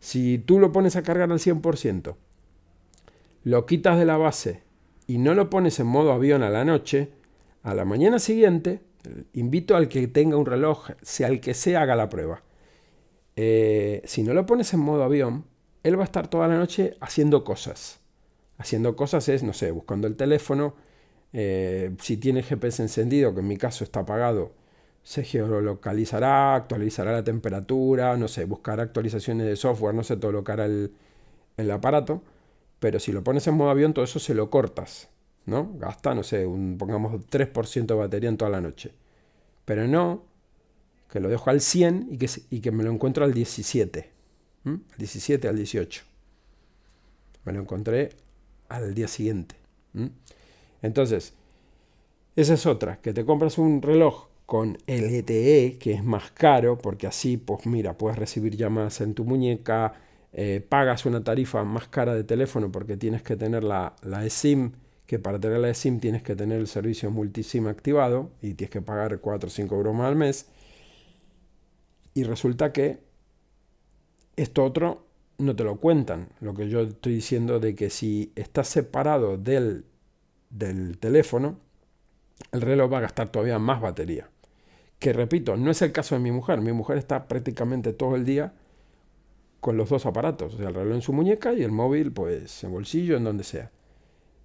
si 0.01 0.39
tú 0.39 0.59
lo 0.59 0.73
pones 0.73 0.97
a 0.97 1.03
cargar 1.03 1.31
al 1.31 1.39
100%, 1.39 2.15
lo 3.45 3.67
quitas 3.67 3.99
de 3.99 4.05
la 4.05 4.17
base 4.17 4.63
y 5.07 5.19
no 5.19 5.35
lo 5.35 5.51
pones 5.51 5.81
en 5.81 5.87
modo 5.87 6.13
avión 6.13 6.43
a 6.43 6.51
la 6.51 6.65
noche, 6.65 7.11
a 7.63 7.75
la 7.75 7.85
mañana 7.85 8.19
siguiente, 8.19 8.81
invito 9.33 9.77
al 9.77 9.89
que 9.89 10.07
tenga 10.09 10.37
un 10.37 10.47
reloj, 10.47 10.91
sea 11.03 11.29
el 11.29 11.41
que 11.41 11.55
sea, 11.55 11.83
haga 11.83 11.97
la 11.97 12.09
prueba. 12.09 12.43
Eh, 13.37 14.03
si 14.05 14.23
no 14.23 14.33
lo 14.33 14.47
pones 14.47 14.73
en 14.73 14.81
modo 14.81 15.03
avión, 15.03 15.45
él 15.83 15.99
va 15.99 16.03
a 16.03 16.07
estar 16.07 16.29
toda 16.29 16.49
la 16.49 16.57
noche 16.57 16.97
haciendo 17.01 17.45
cosas. 17.45 18.01
Haciendo 18.59 18.97
cosas 18.97 19.29
es, 19.29 19.43
no 19.43 19.53
sé, 19.53 19.71
buscando 19.71 20.07
el 20.07 20.17
teléfono, 20.17 20.75
eh, 21.33 21.95
si 22.01 22.17
tiene 22.17 22.43
GPS 22.43 22.83
encendido, 22.83 23.35
que 23.35 23.41
en 23.41 23.49
mi 23.49 23.57
caso 23.57 23.83
está 23.83 24.01
apagado, 24.01 24.53
se 25.03 25.25
geolocalizará, 25.25 26.55
actualizará 26.55 27.13
la 27.13 27.25
temperatura, 27.25 28.17
no 28.17 28.29
sé, 28.29 28.45
buscará 28.47 28.85
actualizaciones 28.85 29.47
de 29.47 29.57
software, 29.57 29.95
no 29.95 30.05
sé, 30.05 30.17
lo 30.17 30.45
que 30.45 30.53
hará 30.53 30.67
el, 30.67 31.71
aparato. 31.71 32.23
Pero 32.81 33.01
si 33.01 33.13
lo 33.13 33.25
pones 33.25 33.47
en 33.47 33.55
modo 33.55 33.71
avión, 33.71 33.95
todo 33.95 34.05
eso 34.05 34.19
se 34.19 34.35
lo 34.35 34.51
cortas, 34.51 35.09
¿no? 35.47 35.73
Gasta, 35.79 36.15
no 36.15 36.23
sé, 36.23 36.45
pongamos 36.79 37.15
3% 37.31 37.87
de 37.87 37.95
batería 37.95 38.29
en 38.29 38.37
toda 38.37 38.51
la 38.51 38.61
noche. 38.61 38.93
Pero 39.65 39.87
no, 39.89 40.25
que 41.11 41.21
lo 41.21 41.29
dejo 41.29 41.51
al 41.51 41.61
100 41.61 42.09
y 42.13 42.19
que, 42.19 42.31
y 42.51 42.61
que 42.61 42.71
me 42.71 42.85
lo 42.85 42.91
encuentro 42.91 43.25
al 43.25 43.35
17. 43.35 44.11
Al 44.67 44.81
17, 44.99 45.49
al 45.49 45.57
18. 45.57 46.03
Me 47.45 47.53
lo 47.53 47.61
encontré 47.61 48.11
al 48.69 48.95
día 48.95 49.09
siguiente. 49.09 49.57
Entonces, 50.83 51.35
esa 52.37 52.55
es 52.55 52.67
otra, 52.67 53.01
que 53.01 53.13
te 53.13 53.25
compras 53.25 53.59
un 53.59 53.81
reloj 53.81 54.27
con 54.47 54.77
LTE, 54.87 55.79
que 55.79 55.93
es 55.93 56.05
más 56.05 56.31
caro, 56.33 56.79
porque 56.79 57.07
así, 57.07 57.37
pues 57.37 57.67
mira, 57.67 57.97
puedes 57.97 58.19
recibir 58.19 58.57
llamadas 58.57 59.01
en 59.01 59.15
tu 59.15 59.25
muñeca, 59.25 59.95
eh, 60.33 60.65
pagas 60.69 61.07
una 61.07 61.23
tarifa 61.23 61.65
más 61.65 61.89
cara 61.89 62.15
de 62.15 62.25
teléfono 62.25 62.71
porque 62.73 62.97
tienes 62.97 63.23
que 63.23 63.37
tener 63.37 63.65
la, 63.65 63.95
la 64.03 64.27
eSIM, 64.27 64.73
que 65.07 65.19
para 65.19 65.39
tener 65.39 65.59
la 65.61 65.71
eSIM 65.71 66.01
tienes 66.01 66.23
que 66.23 66.35
tener 66.35 66.59
el 66.59 66.67
servicio 66.67 67.11
multisim 67.11 67.69
activado 67.69 68.31
y 68.43 68.55
tienes 68.55 68.71
que 68.71 68.83
pagar 68.83 69.21
4 69.21 69.47
o 69.47 69.51
5 69.51 69.75
euros 69.75 69.95
más 69.95 70.09
al 70.09 70.17
mes. 70.17 70.49
Y 72.15 72.25
resulta 72.25 72.73
que 72.73 72.99
esto 74.37 74.65
otro 74.65 75.07
no 75.39 75.57
te 75.57 75.65
lo 75.65 75.77
cuentan. 75.77 76.29
Lo 76.41 76.55
que 76.55 76.69
yo 76.69 76.81
estoy 76.81 77.15
diciendo 77.15 77.61
de 77.61 77.75
que 77.75 77.91
si 77.91 78.33
estás 78.37 78.69
separado 78.69 79.37
del 79.37 79.85
del 80.55 80.99
teléfono, 80.99 81.59
el 82.53 82.61
reloj 82.61 82.93
va 82.93 82.99
a 82.99 83.03
gastar 83.03 83.29
todavía 83.29 83.59
más 83.59 83.81
batería. 83.81 84.29
Que 84.99 85.13
repito, 85.13 85.57
no 85.57 85.71
es 85.71 85.83
el 85.83 85.93
caso 85.93 86.15
de 86.15 86.21
mi 86.21 86.31
mujer. 86.31 86.61
Mi 86.61 86.73
mujer 86.73 86.97
está 86.97 87.27
prácticamente 87.27 87.93
todo 87.93 88.15
el 88.17 88.25
día 88.25 88.55
con 89.61 89.77
los 89.77 89.89
dos 89.89 90.07
aparatos, 90.07 90.55
o 90.55 90.57
sea, 90.59 90.69
el 90.69 90.75
reloj 90.75 90.95
en 90.95 91.01
su 91.01 91.13
muñeca 91.13 91.55
y 91.55 91.63
el 91.63 91.73
móvil 91.73 92.13
pues 92.13 92.63
en 92.65 92.73
bolsillo, 92.73 93.17
en 93.17 93.25
donde 93.25 93.45
sea. 93.45 93.71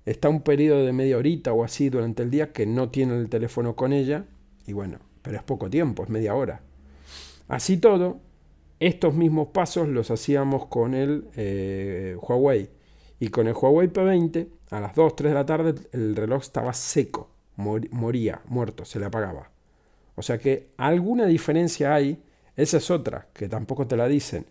Está 0.06 0.30
un 0.30 0.41
periodo 0.41 0.86
de 0.86 0.93
media 0.93 1.17
horita 1.17 1.52
o 1.54 1.63
así 1.63 1.89
durante 1.89 2.23
el 2.23 2.32
día 2.32 2.54
que 2.54 2.65
no 2.65 2.89
tiene 2.89 3.17
el 3.17 3.30
teléfono 3.30 3.75
con 3.75 3.91
ella 3.91 4.25
y 4.65 4.73
bueno, 4.73 4.99
pero 5.21 5.38
es 5.38 5.43
poco 5.43 5.69
tiempo, 5.69 6.04
es 6.04 6.10
media 6.10 6.36
hora. 6.36 6.62
Así 7.49 7.78
todo, 7.78 8.21
estos 8.79 9.13
mismos 9.13 9.49
pasos 9.49 9.87
los 9.87 10.09
hacíamos 10.11 10.67
con 10.67 10.93
el 10.93 11.27
eh, 11.35 12.15
Huawei 12.21 12.69
y 13.19 13.27
con 13.29 13.47
el 13.47 13.53
Huawei 13.53 13.89
P20 13.89 14.47
a 14.71 14.79
las 14.79 14.95
2, 14.95 15.15
3 15.15 15.31
de 15.31 15.35
la 15.35 15.45
tarde 15.45 15.75
el 15.91 16.15
reloj 16.15 16.41
estaba 16.41 16.73
seco, 16.73 17.29
moría, 17.57 18.41
muerto, 18.45 18.85
se 18.85 18.99
le 18.99 19.05
apagaba. 19.05 19.51
O 20.15 20.21
sea 20.21 20.37
que 20.37 20.69
alguna 20.77 21.25
diferencia 21.25 21.93
hay, 21.93 22.21
esa 22.55 22.77
es 22.77 22.89
otra, 22.91 23.27
que 23.33 23.49
tampoco 23.49 23.87
te 23.87 23.97
la 23.97 24.07
dicen. 24.07 24.45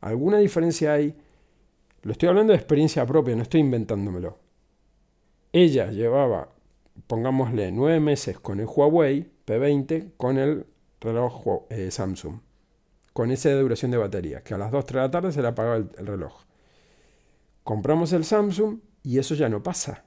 Alguna 0.00 0.38
diferencia 0.38 0.94
hay, 0.94 1.14
lo 2.02 2.12
estoy 2.12 2.28
hablando 2.28 2.52
de 2.52 2.58
experiencia 2.58 3.06
propia, 3.06 3.36
no 3.36 3.42
estoy 3.42 3.60
inventándomelo. 3.60 4.38
Ella 5.52 5.90
llevaba, 5.90 6.48
pongámosle, 7.06 7.72
9 7.72 8.00
meses 8.00 8.38
con 8.38 8.60
el 8.60 8.66
Huawei 8.66 9.30
P20 9.46 10.12
con 10.16 10.38
el 10.38 10.66
reloj 11.00 11.64
eh, 11.70 11.90
Samsung, 11.90 12.38
con 13.12 13.30
esa 13.30 13.52
duración 13.52 13.90
de 13.90 13.98
batería, 13.98 14.42
que 14.42 14.54
a 14.54 14.58
las 14.58 14.70
2, 14.70 14.84
3 14.84 14.94
de 14.94 15.00
la 15.00 15.10
tarde 15.10 15.32
se 15.32 15.42
le 15.42 15.48
apagaba 15.48 15.76
el 15.76 16.06
reloj. 16.06 16.44
Compramos 17.64 18.12
el 18.12 18.24
Samsung 18.24 18.78
y 19.02 19.18
eso 19.18 19.34
ya 19.34 19.48
no 19.48 19.62
pasa. 19.62 20.04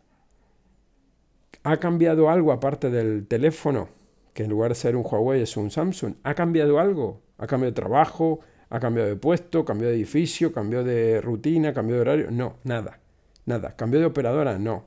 ¿Ha 1.64 1.78
cambiado 1.78 2.30
algo 2.30 2.52
aparte 2.52 2.90
del 2.90 3.28
teléfono? 3.28 3.90
que 4.36 4.44
en 4.44 4.50
lugar 4.50 4.70
de 4.70 4.76
ser 4.76 4.98
un 4.98 5.04
Huawei 5.10 5.42
es 5.42 5.56
un 5.56 5.72
Samsung. 5.72 6.16
¿Ha 6.24 6.34
cambiado 6.34 6.78
algo? 6.78 7.22
¿Ha 7.38 7.48
cambiado 7.48 7.72
de 7.72 7.76
trabajo? 7.82 8.42
¿Ha 8.70 8.82
cambiado 8.82 9.08
de 9.08 9.16
puesto? 9.16 9.64
¿Cambiado 9.64 9.92
de 9.92 9.96
edificio? 9.96 10.52
¿Cambiado 10.52 10.84
de 10.84 11.22
rutina? 11.22 11.74
¿Cambiado 11.74 12.04
de 12.04 12.10
horario? 12.10 12.32
No, 12.32 12.58
nada. 12.66 13.00
Nada. 13.46 13.78
¿Cambió 13.78 13.98
de 14.02 14.08
operadora? 14.08 14.60
No. 14.60 14.84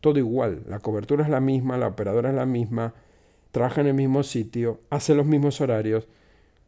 Todo 0.00 0.20
igual. 0.20 0.62
La 0.68 0.78
cobertura 0.78 1.24
es 1.24 1.30
la 1.30 1.40
misma, 1.40 1.78
la 1.78 1.88
operadora 1.88 2.30
es 2.30 2.36
la 2.36 2.46
misma, 2.46 2.94
trabaja 3.50 3.80
en 3.80 3.88
el 3.88 3.94
mismo 3.94 4.22
sitio, 4.22 4.80
hace 4.88 5.16
los 5.16 5.26
mismos 5.26 5.60
horarios. 5.60 6.06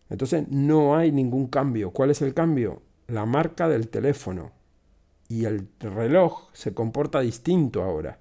Entonces 0.09 0.49
no 0.49 0.97
hay 0.97 1.13
ningún 1.13 1.47
cambio. 1.47 1.91
¿Cuál 1.91 2.11
es 2.11 2.23
el 2.23 2.35
cambio? 2.35 2.83
La 3.07 3.27
marca 3.27 3.69
del 3.69 3.89
teléfono. 3.89 4.53
Y 5.29 5.47
el 5.47 5.69
reloj 5.81 6.51
se 6.53 6.75
comporta 6.75 7.21
distinto 7.21 7.83
ahora. 7.83 8.21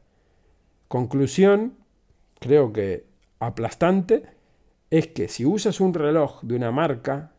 Conclusión, 0.87 1.75
creo 2.39 2.71
que 2.71 3.05
aplastante 3.39 4.23
es 4.89 5.07
que 5.07 5.27
si 5.27 5.45
usas 5.45 5.79
un 5.79 5.93
reloj 5.93 6.41
de 6.43 6.55
una 6.55 6.71
marca, 6.71 7.31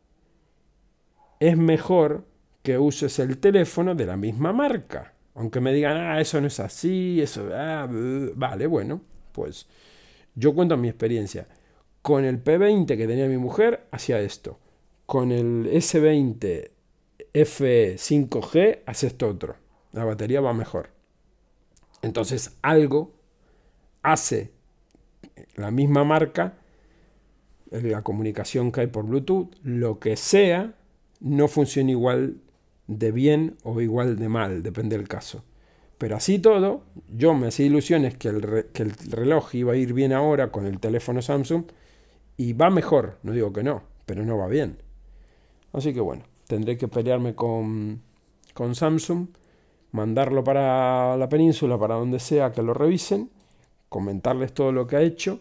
es 1.41 1.57
mejor 1.57 2.25
que 2.63 2.79
uses 2.79 3.19
el 3.19 3.39
teléfono 3.39 3.95
de 3.95 4.07
la 4.07 4.17
misma 4.17 4.53
marca. 4.53 5.15
Aunque 5.35 5.61
me 5.61 5.73
digan, 5.73 5.97
ah, 5.97 6.21
eso 6.21 6.41
no 6.41 6.47
es 6.47 6.61
así, 6.61 7.21
eso, 7.21 7.49
ah, 7.53 7.89
vale, 7.91 8.67
bueno, 8.67 9.01
pues 9.33 9.67
yo 10.35 10.55
cuento 10.55 10.77
mi 10.77 10.89
experiencia. 10.89 11.47
Con 12.03 12.25
el 12.25 12.43
P20 12.43 12.87
que 12.97 13.07
tenía 13.07 13.29
mi 13.29 13.39
mujer, 13.39 13.87
hacía 13.93 14.21
esto. 14.21 14.59
Con 15.07 15.31
el 15.31 15.71
S20 15.71 16.71
F5G, 17.33 18.81
hace 18.87 19.07
esto 19.07 19.29
otro. 19.29 19.57
La 19.93 20.05
batería 20.05 20.41
va 20.41 20.53
mejor. 20.53 20.91
Entonces, 22.03 22.57
algo 22.63 23.13
hace 24.03 24.51
la 25.55 25.71
misma 25.71 26.05
marca, 26.05 26.55
la 27.71 28.03
comunicación 28.03 28.73
que 28.73 28.83
hay 28.83 28.87
por 28.89 29.07
Bluetooth, 29.07 29.55
lo 29.63 29.99
que 29.99 30.17
sea, 30.17 30.75
no 31.21 31.49
funciona 31.49 31.91
igual 31.93 32.39
de 32.89 33.13
bien 33.13 33.57
o 33.63 33.81
igual 33.81 34.19
de 34.19 34.29
mal, 34.29 34.63
depende 34.63 34.97
del 34.97 35.09
caso. 35.09 35.45
Pero 35.99 36.17
así 36.17 36.41
todo, 36.41 36.83
yo 37.09 37.33
me 37.35 37.47
hacía 37.47 37.67
ilusiones 37.67 38.17
que 38.17 38.29
el, 38.29 38.67
que 38.73 38.83
el 38.83 38.93
reloj 38.93 39.55
iba 39.55 39.75
a 39.75 39.77
ir 39.77 39.93
bien 39.93 40.13
ahora 40.13 40.51
con 40.51 40.67
el 40.67 40.81
teléfono 40.81 41.23
Samsung 41.23 41.65
y 42.37 42.53
va 42.53 42.71
mejor, 42.71 43.19
no 43.23 43.33
digo 43.33 43.53
que 43.53 43.63
no, 43.63 43.83
pero 44.07 44.25
no 44.25 44.39
va 44.39 44.49
bien. 44.49 44.79
Así 45.73 45.93
que 45.93 46.01
bueno, 46.01 46.25
tendré 46.47 46.77
que 46.77 46.89
pelearme 46.89 47.35
con, 47.35 48.03
con 48.55 48.75
Samsung, 48.75 49.29
mandarlo 49.93 50.45
para 50.45 51.17
la 51.17 51.29
península, 51.29 51.79
para 51.79 51.95
donde 51.95 52.19
sea 52.19 52.51
que 52.53 52.63
lo 52.63 52.75
revisen 52.75 53.31
comentarles 53.93 54.55
todo 54.55 54.73
lo 54.73 54.87
que 54.87 54.97
ha 54.97 55.03
hecho. 55.03 55.39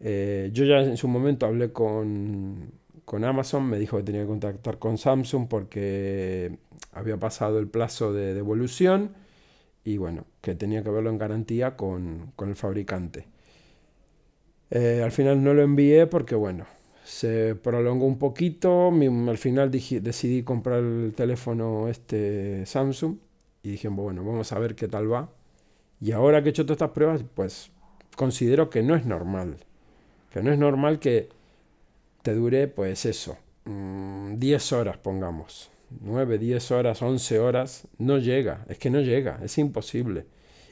Eh, 0.00 0.50
yo 0.52 0.64
ya 0.64 0.80
en 0.80 0.96
su 0.96 1.06
momento 1.06 1.44
hablé 1.46 1.70
con, 1.70 2.72
con, 3.04 3.24
Amazon, 3.24 3.68
me 3.68 3.78
dijo 3.78 3.98
que 3.98 4.04
tenía 4.04 4.22
que 4.22 4.28
contactar 4.28 4.78
con 4.78 4.96
Samsung 4.96 5.46
porque 5.48 6.58
había 6.92 7.18
pasado 7.18 7.58
el 7.58 7.68
plazo 7.68 8.12
de 8.12 8.32
devolución 8.32 9.10
y 9.84 9.98
bueno, 9.98 10.24
que 10.40 10.54
tenía 10.54 10.82
que 10.82 10.90
verlo 10.90 11.10
en 11.10 11.18
garantía 11.18 11.76
con, 11.76 12.32
con 12.36 12.48
el 12.48 12.56
fabricante. 12.56 13.26
Eh, 14.70 15.00
al 15.02 15.12
final 15.12 15.42
no 15.42 15.54
lo 15.54 15.62
envié 15.62 16.06
porque 16.06 16.34
bueno, 16.34 16.66
se 17.04 17.54
prolongó 17.54 18.04
un 18.06 18.18
poquito, 18.18 18.90
al 18.90 19.38
final 19.38 19.70
decidí 19.70 20.42
comprar 20.42 20.80
el 20.80 21.14
teléfono 21.16 21.88
este 21.88 22.66
Samsung 22.66 23.16
y 23.62 23.70
dije, 23.70 23.88
bueno, 23.88 24.24
vamos 24.24 24.52
a 24.52 24.58
ver 24.58 24.74
qué 24.74 24.88
tal 24.88 25.10
va. 25.10 25.30
Y 26.00 26.12
ahora 26.12 26.42
que 26.42 26.48
he 26.48 26.50
hecho 26.50 26.64
todas 26.64 26.76
estas 26.76 26.90
pruebas, 26.90 27.24
pues 27.34 27.70
considero 28.16 28.70
que 28.70 28.82
no 28.82 28.94
es 28.94 29.06
normal. 29.06 29.56
Que 30.30 30.42
no 30.42 30.52
es 30.52 30.58
normal 30.58 30.98
que 30.98 31.30
te 32.22 32.34
dure, 32.34 32.68
pues 32.68 33.06
eso, 33.06 33.38
10 33.64 34.72
mm, 34.72 34.74
horas, 34.74 34.98
pongamos. 34.98 35.70
9, 36.00 36.38
10 36.38 36.70
horas, 36.72 37.00
11 37.00 37.38
horas, 37.38 37.88
no 37.96 38.18
llega. 38.18 38.64
Es 38.68 38.78
que 38.78 38.90
no 38.90 39.00
llega, 39.00 39.40
es 39.42 39.56
imposible. 39.58 40.26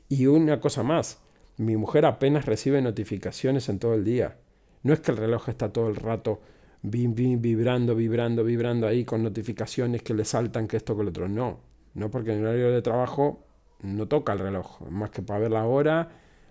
Y 0.09 0.27
una 0.27 0.61
cosa 0.61 0.83
más, 0.83 1.19
mi 1.59 1.77
mujer 1.77 2.05
apenas 2.05 2.47
recibe 2.47 2.83
notificaciones 2.83 3.69
en 3.69 3.79
todo 3.79 3.95
el 3.95 4.05
día. 4.05 4.37
No 4.83 4.93
es 4.93 5.01
que 5.01 5.11
el 5.11 5.17
reloj 5.17 5.49
está 5.49 5.73
todo 5.73 5.89
el 5.89 5.97
rato 5.97 6.41
vibrando, 6.83 7.95
vibrando, 7.95 8.45
vibrando 8.45 8.87
ahí 8.87 9.05
con 9.05 9.23
notificaciones 9.23 10.03
que 10.03 10.15
le 10.15 10.25
saltan 10.25 10.69
que 10.69 10.77
esto 10.77 10.97
que 10.97 11.03
lo 11.03 11.11
otro. 11.11 11.29
No, 11.29 11.61
no 11.95 12.11
porque 12.11 12.33
en 12.33 12.41
el 12.41 12.47
horario 12.47 12.73
de 12.73 12.83
trabajo 12.83 13.45
no 13.83 14.07
toca 14.07 14.33
el 14.33 14.39
reloj, 14.39 14.81
más 14.91 15.11
que 15.11 15.23
para 15.23 15.41
ver 15.41 15.51
la 15.51 15.65
hora, 15.65 16.09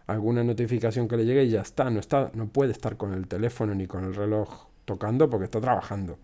alguna 0.07 0.43
notificación 0.43 1.07
que 1.07 1.17
le 1.17 1.25
llegue 1.25 1.45
y 1.45 1.49
ya 1.49 1.61
está, 1.61 1.89
no 1.89 1.99
está, 1.99 2.31
no 2.33 2.47
puede 2.47 2.71
estar 2.71 2.97
con 2.97 3.13
el 3.13 3.27
teléfono 3.27 3.73
ni 3.73 3.87
con 3.87 4.03
el 4.03 4.15
reloj 4.15 4.67
tocando 4.85 5.29
porque 5.29 5.45
está 5.45 5.61
trabajando. 5.61 6.19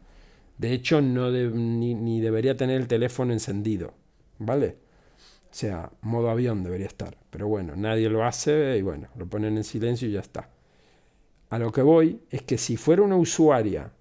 De 0.57 0.73
hecho, 0.73 1.01
no 1.01 1.31
ni, 1.31 1.95
ni, 1.95 2.21
debería 2.21 2.55
tener 2.55 2.79
el 2.79 2.87
teléfono 2.87 3.33
encendido, 3.33 3.93
¿vale? 4.37 4.77
O 5.51 5.53
sea, 5.53 5.91
modo 6.01 6.29
avión 6.29 6.63
debería 6.63 6.87
estar. 6.87 7.17
Pero 7.29 7.47
bueno, 7.47 7.75
nadie 7.75 8.09
lo 8.09 8.23
hace 8.25 8.77
y 8.77 8.81
bueno, 8.81 9.09
lo 9.17 9.27
ponen 9.27 9.57
en 9.57 9.65
silencio 9.65 10.07
y 10.07 10.13
ya 10.13 10.21
está. 10.21 10.49
A 11.49 11.59
lo 11.59 11.73
que 11.73 11.81
voy 11.81 12.21
es 12.29 12.41
que 12.43 12.57
si 12.57 12.77
fuera 12.77 13.01
una 13.01 13.17
usuaria 13.17 13.91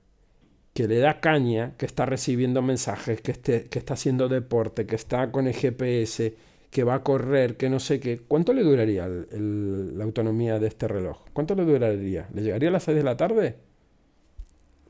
que 0.73 0.87
le 0.87 0.99
da 0.99 1.21
caña, 1.21 1.75
que 1.77 1.87
está 1.87 2.07
recibiendo 2.07 2.63
mensajes, 2.63 3.21
que, 3.21 3.33
esté, 3.33 3.65
que 3.69 3.81
está 3.81 3.95
haciendo 3.95 4.29
deporte, 4.29 4.87
que 4.87 4.95
está 4.95 5.33
con 5.33 5.49
el 5.49 5.55
GPS, 5.55 6.37
que 6.71 6.85
va 6.85 6.95
a 6.95 7.03
correr, 7.03 7.57
que 7.57 7.69
no 7.69 7.81
sé 7.81 7.99
qué. 7.99 8.21
¿Cuánto 8.21 8.53
le 8.53 8.63
duraría 8.63 9.09
la 9.09 10.05
autonomía 10.05 10.61
de 10.61 10.69
este 10.69 10.87
reloj? 10.87 11.19
¿Cuánto 11.33 11.57
le 11.57 11.65
duraría? 11.65 12.29
¿Le 12.33 12.43
llegaría 12.43 12.69
a 12.69 12.73
las 12.73 12.85
6 12.85 12.97
de 12.97 13.03
la 13.03 13.17
tarde? 13.17 13.57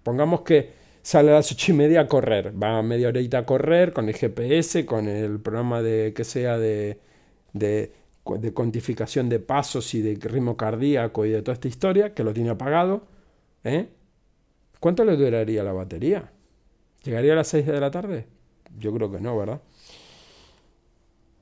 Pongamos 0.02 0.42
que 0.42 0.79
sale 1.02 1.30
a 1.30 1.34
las 1.34 1.52
8 1.52 1.72
y 1.72 1.74
media 1.74 2.02
a 2.02 2.08
correr. 2.08 2.52
Va 2.60 2.82
media 2.82 3.08
horita 3.08 3.38
a 3.38 3.46
correr 3.46 3.92
con 3.92 4.08
el 4.08 4.14
GPS, 4.14 4.86
con 4.86 5.08
el 5.08 5.40
programa 5.40 5.82
de 5.82 6.12
que 6.14 6.24
sea 6.24 6.58
de, 6.58 7.00
de, 7.52 7.92
de 8.38 8.52
cuantificación 8.52 9.28
de 9.28 9.40
pasos 9.40 9.94
y 9.94 10.02
de 10.02 10.14
ritmo 10.28 10.56
cardíaco 10.56 11.24
y 11.26 11.30
de 11.30 11.42
toda 11.42 11.54
esta 11.54 11.68
historia, 11.68 12.14
que 12.14 12.24
lo 12.24 12.32
tiene 12.32 12.50
apagado. 12.50 13.02
¿eh? 13.64 13.88
¿Cuánto 14.80 15.04
le 15.04 15.16
duraría 15.16 15.62
la 15.62 15.72
batería? 15.72 16.32
¿Llegaría 17.04 17.32
a 17.32 17.36
las 17.36 17.48
6 17.48 17.66
de 17.66 17.80
la 17.80 17.90
tarde? 17.90 18.26
Yo 18.78 18.92
creo 18.92 19.10
que 19.10 19.20
no, 19.20 19.36
¿verdad? 19.36 19.60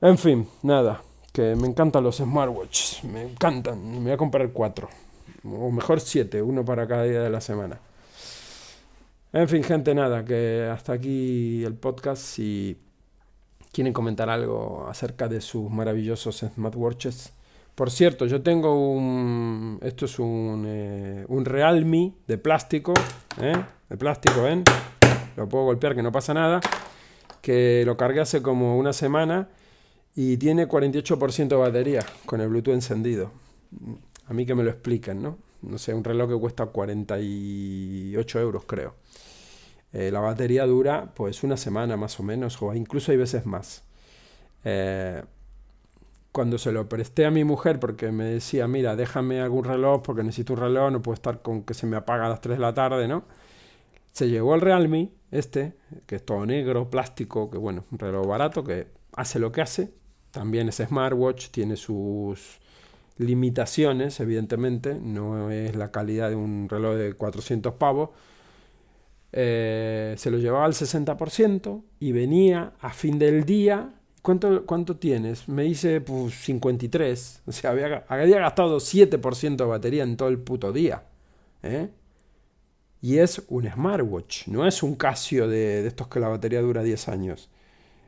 En 0.01 0.17
fin, 0.17 0.47
nada, 0.63 1.03
que 1.33 1.55
me 1.55 1.67
encantan 1.67 2.03
los 2.03 2.17
smartwatches, 2.17 3.03
me 3.03 3.21
encantan, 3.21 3.91
me 3.91 3.99
voy 3.99 4.11
a 4.11 4.17
comprar 4.17 4.49
cuatro, 4.51 4.87
o 5.43 5.69
mejor 5.71 5.99
siete, 5.99 6.41
uno 6.41 6.63
para 6.63 6.87
cada 6.87 7.03
día 7.03 7.21
de 7.21 7.29
la 7.29 7.41
semana. 7.41 7.79
En 9.31 9.47
fin, 9.47 9.63
gente, 9.63 9.93
nada, 9.93 10.25
que 10.25 10.67
hasta 10.71 10.93
aquí 10.93 11.63
el 11.63 11.75
podcast. 11.75 12.21
Si 12.21 12.75
quieren 13.71 13.93
comentar 13.93 14.27
algo 14.27 14.87
acerca 14.89 15.27
de 15.27 15.39
sus 15.39 15.69
maravillosos 15.69 16.39
smartwatches. 16.39 17.33
Por 17.75 17.91
cierto, 17.91 18.25
yo 18.25 18.41
tengo 18.41 18.91
un. 18.91 19.79
Esto 19.83 20.05
es 20.05 20.17
un, 20.17 20.65
eh, 20.67 21.25
un 21.27 21.45
Realme 21.45 22.13
de 22.27 22.39
plástico. 22.39 22.93
¿eh? 23.39 23.53
De 23.87 23.97
plástico, 23.97 24.41
¿ven? 24.41 24.63
Lo 25.37 25.47
puedo 25.47 25.65
golpear 25.65 25.95
que 25.95 26.01
no 26.01 26.11
pasa 26.11 26.33
nada. 26.33 26.59
Que 27.41 27.83
lo 27.85 27.95
cargué 27.97 28.21
hace 28.21 28.41
como 28.41 28.79
una 28.79 28.93
semana 28.93 29.47
y 30.15 30.37
tiene 30.37 30.67
48% 30.67 31.47
de 31.47 31.55
batería 31.55 32.03
con 32.25 32.41
el 32.41 32.49
Bluetooth 32.49 32.73
encendido. 32.73 33.31
A 34.25 34.33
mí 34.33 34.47
que 34.47 34.55
me 34.55 34.63
lo 34.63 34.71
expliquen, 34.71 35.21
¿no? 35.21 35.37
No 35.61 35.77
sé, 35.77 35.93
un 35.93 36.03
reloj 36.03 36.29
que 36.29 36.39
cuesta 36.39 36.65
48 36.65 38.39
euros, 38.39 38.63
creo. 38.65 38.95
Eh, 39.91 40.11
la 40.11 40.19
batería 40.19 40.65
dura 40.65 41.11
pues 41.15 41.43
una 41.43 41.57
semana 41.57 41.97
más 41.97 42.19
o 42.19 42.23
menos, 42.23 42.61
o 42.61 42.73
incluso 42.73 43.11
hay 43.11 43.17
veces 43.17 43.45
más. 43.45 43.83
Eh, 44.63 45.23
cuando 46.31 46.57
se 46.57 46.71
lo 46.71 46.87
presté 46.87 47.25
a 47.25 47.31
mi 47.31 47.43
mujer 47.43 47.79
porque 47.79 48.11
me 48.11 48.25
decía, 48.25 48.67
mira, 48.67 48.95
déjame 48.95 49.41
algún 49.41 49.63
reloj 49.63 50.01
porque 50.03 50.23
necesito 50.23 50.53
un 50.53 50.59
reloj, 50.59 50.91
no 50.91 51.01
puedo 51.01 51.15
estar 51.15 51.41
con 51.41 51.63
que 51.63 51.73
se 51.73 51.87
me 51.87 51.97
apaga 51.97 52.27
a 52.27 52.29
las 52.29 52.41
3 52.41 52.57
de 52.57 52.61
la 52.61 52.73
tarde, 52.73 53.07
¿no? 53.07 53.23
Se 54.11 54.29
llevó 54.29 54.55
el 54.55 54.61
Realme, 54.61 55.11
este, 55.31 55.73
que 56.05 56.17
es 56.17 56.25
todo 56.25 56.45
negro, 56.45 56.89
plástico, 56.89 57.49
que 57.49 57.57
bueno, 57.57 57.83
un 57.91 57.99
reloj 57.99 58.27
barato 58.27 58.63
que 58.63 58.87
hace 59.13 59.39
lo 59.39 59.51
que 59.51 59.61
hace, 59.61 59.91
también 60.31 60.69
es 60.69 60.77
smartwatch, 60.77 61.49
tiene 61.49 61.75
sus 61.75 62.59
limitaciones, 63.19 64.19
evidentemente, 64.21 64.95
no 64.95 65.51
es 65.51 65.75
la 65.75 65.91
calidad 65.91 66.29
de 66.29 66.35
un 66.35 66.67
reloj 66.69 66.95
de 66.95 67.13
400 67.13 67.73
pavos. 67.75 68.09
Eh, 69.31 70.15
se 70.17 70.31
lo 70.31 70.39
llevaba 70.39 70.65
al 70.65 70.73
60% 70.73 71.83
y 71.99 72.11
venía 72.13 72.73
a 72.79 72.91
fin 72.91 73.19
del 73.19 73.43
día. 73.45 73.93
¿Cuánto, 74.21 74.65
cuánto 74.65 74.95
tienes? 74.97 75.47
Me 75.49 75.63
dice 75.63 76.01
pues, 76.01 76.33
53. 76.33 77.43
O 77.45 77.51
sea, 77.51 77.71
había, 77.71 78.05
había 78.07 78.39
gastado 78.39 78.77
7% 78.77 79.57
de 79.57 79.65
batería 79.65 80.03
en 80.03 80.15
todo 80.17 80.29
el 80.29 80.39
puto 80.39 80.71
día. 80.71 81.03
¿eh? 81.61 81.89
Y 83.01 83.17
es 83.17 83.43
un 83.49 83.69
smartwatch, 83.69 84.47
no 84.47 84.65
es 84.65 84.81
un 84.81 84.95
Casio 84.95 85.47
de, 85.47 85.81
de 85.81 85.87
estos 85.89 86.07
que 86.07 86.19
la 86.21 86.29
batería 86.29 86.61
dura 86.61 86.83
10 86.83 87.09
años. 87.09 87.49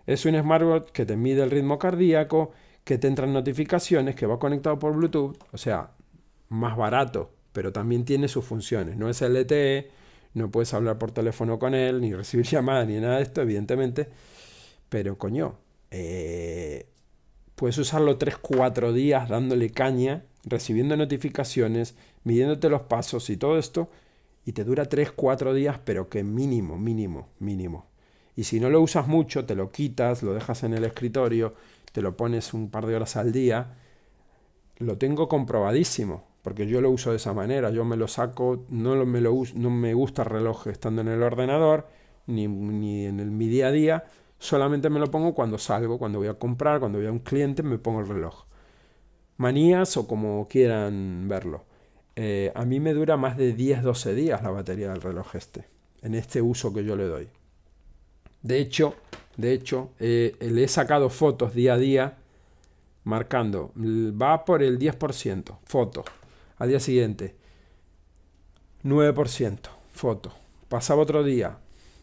Es 0.05 0.25
un 0.25 0.39
smartwatch 0.39 0.91
que 0.91 1.05
te 1.05 1.17
mide 1.17 1.43
el 1.43 1.51
ritmo 1.51 1.77
cardíaco, 1.77 2.51
que 2.83 2.97
te 2.97 3.07
entran 3.07 3.33
notificaciones, 3.33 4.15
que 4.15 4.25
va 4.25 4.39
conectado 4.39 4.79
por 4.79 4.95
Bluetooth, 4.95 5.37
o 5.51 5.57
sea, 5.57 5.91
más 6.49 6.75
barato, 6.75 7.31
pero 7.53 7.71
también 7.71 8.05
tiene 8.05 8.27
sus 8.27 8.45
funciones. 8.45 8.97
No 8.97 9.09
es 9.09 9.21
LTE, 9.21 9.89
no 10.33 10.49
puedes 10.49 10.73
hablar 10.73 10.97
por 10.97 11.11
teléfono 11.11 11.59
con 11.59 11.75
él, 11.75 12.01
ni 12.01 12.13
recibir 12.13 12.45
llamadas, 12.49 12.87
ni 12.87 12.99
nada 12.99 13.17
de 13.17 13.23
esto, 13.23 13.41
evidentemente. 13.41 14.09
Pero 14.89 15.17
coño, 15.17 15.57
eh, 15.91 16.87
puedes 17.55 17.77
usarlo 17.77 18.17
3-4 18.17 18.93
días 18.93 19.29
dándole 19.29 19.69
caña, 19.69 20.25
recibiendo 20.43 20.97
notificaciones, 20.97 21.95
midiéndote 22.23 22.69
los 22.69 22.81
pasos 22.83 23.29
y 23.29 23.37
todo 23.37 23.57
esto, 23.57 23.89
y 24.45 24.53
te 24.53 24.63
dura 24.63 24.89
3-4 24.89 25.53
días, 25.53 25.79
pero 25.85 26.09
que 26.09 26.23
mínimo, 26.23 26.77
mínimo, 26.77 27.29
mínimo. 27.39 27.85
Y 28.35 28.45
si 28.45 28.59
no 28.59 28.69
lo 28.69 28.81
usas 28.81 29.07
mucho, 29.07 29.45
te 29.45 29.55
lo 29.55 29.71
quitas, 29.71 30.23
lo 30.23 30.33
dejas 30.33 30.63
en 30.63 30.73
el 30.73 30.83
escritorio, 30.85 31.53
te 31.91 32.01
lo 32.01 32.15
pones 32.15 32.53
un 32.53 32.69
par 32.69 32.85
de 32.85 32.95
horas 32.95 33.15
al 33.17 33.31
día, 33.31 33.75
lo 34.77 34.97
tengo 34.97 35.27
comprobadísimo, 35.27 36.23
porque 36.41 36.67
yo 36.67 36.81
lo 36.81 36.89
uso 36.89 37.11
de 37.11 37.17
esa 37.17 37.33
manera, 37.33 37.69
yo 37.69 37.85
me 37.85 37.97
lo 37.97 38.07
saco, 38.07 38.65
no, 38.69 39.05
me, 39.05 39.93
gusta 39.93 40.23
el 40.23 40.29
reloj 40.29 40.67
estando 40.67 41.01
en 41.01 41.09
el 41.09 41.21
ordenador, 41.21 41.87
ni, 42.27 42.47
ni 42.47 43.05
en 43.05 43.19
el, 43.19 43.31
mi 43.31 43.47
día 43.47 43.67
a 43.67 43.71
día, 43.71 44.05
solamente 44.39 44.89
me 44.89 44.99
lo 44.99 45.11
pongo 45.11 45.33
cuando 45.35 45.57
salgo, 45.57 45.99
cuando 45.99 46.19
voy 46.19 46.27
a 46.27 46.33
comprar, 46.33 46.79
cuando 46.79 46.97
voy 46.97 47.07
a 47.07 47.11
un 47.11 47.19
cliente, 47.19 47.63
me 47.63 47.77
pongo 47.77 47.99
el 47.99 48.07
reloj. 48.07 48.45
Manías 49.37 49.97
o 49.97 50.07
como 50.07 50.47
quieran 50.47 51.27
verlo. 51.27 51.63
Eh, 52.15 52.51
a 52.55 52.65
mí 52.65 52.79
me 52.79 52.93
dura 52.93 53.17
más 53.17 53.37
de 53.37 53.55
10-12 53.55 54.13
días 54.13 54.43
la 54.43 54.49
batería 54.49 54.89
del 54.89 55.01
reloj 55.01 55.35
este, 55.35 55.65
en 56.01 56.15
este 56.15 56.41
uso 56.41 56.73
que 56.73 56.83
yo 56.83 56.95
le 56.95 57.05
doy. 57.05 57.29
De 58.41 58.59
hecho, 58.59 58.95
de 59.37 59.53
hecho, 59.53 59.89
eh, 59.99 60.35
le 60.39 60.63
he 60.63 60.67
sacado 60.67 61.09
fotos 61.09 61.53
día 61.53 61.73
a 61.73 61.77
día 61.77 62.17
marcando, 63.03 63.71
va 63.75 64.45
por 64.45 64.61
el 64.61 64.77
10%, 64.77 65.57
foto. 65.65 66.03
Al 66.57 66.69
día 66.69 66.79
siguiente, 66.79 67.35
9%, 68.83 69.59
foto. 69.93 70.33
Pasaba 70.69 71.01
otro 71.01 71.23
día, 71.23 71.57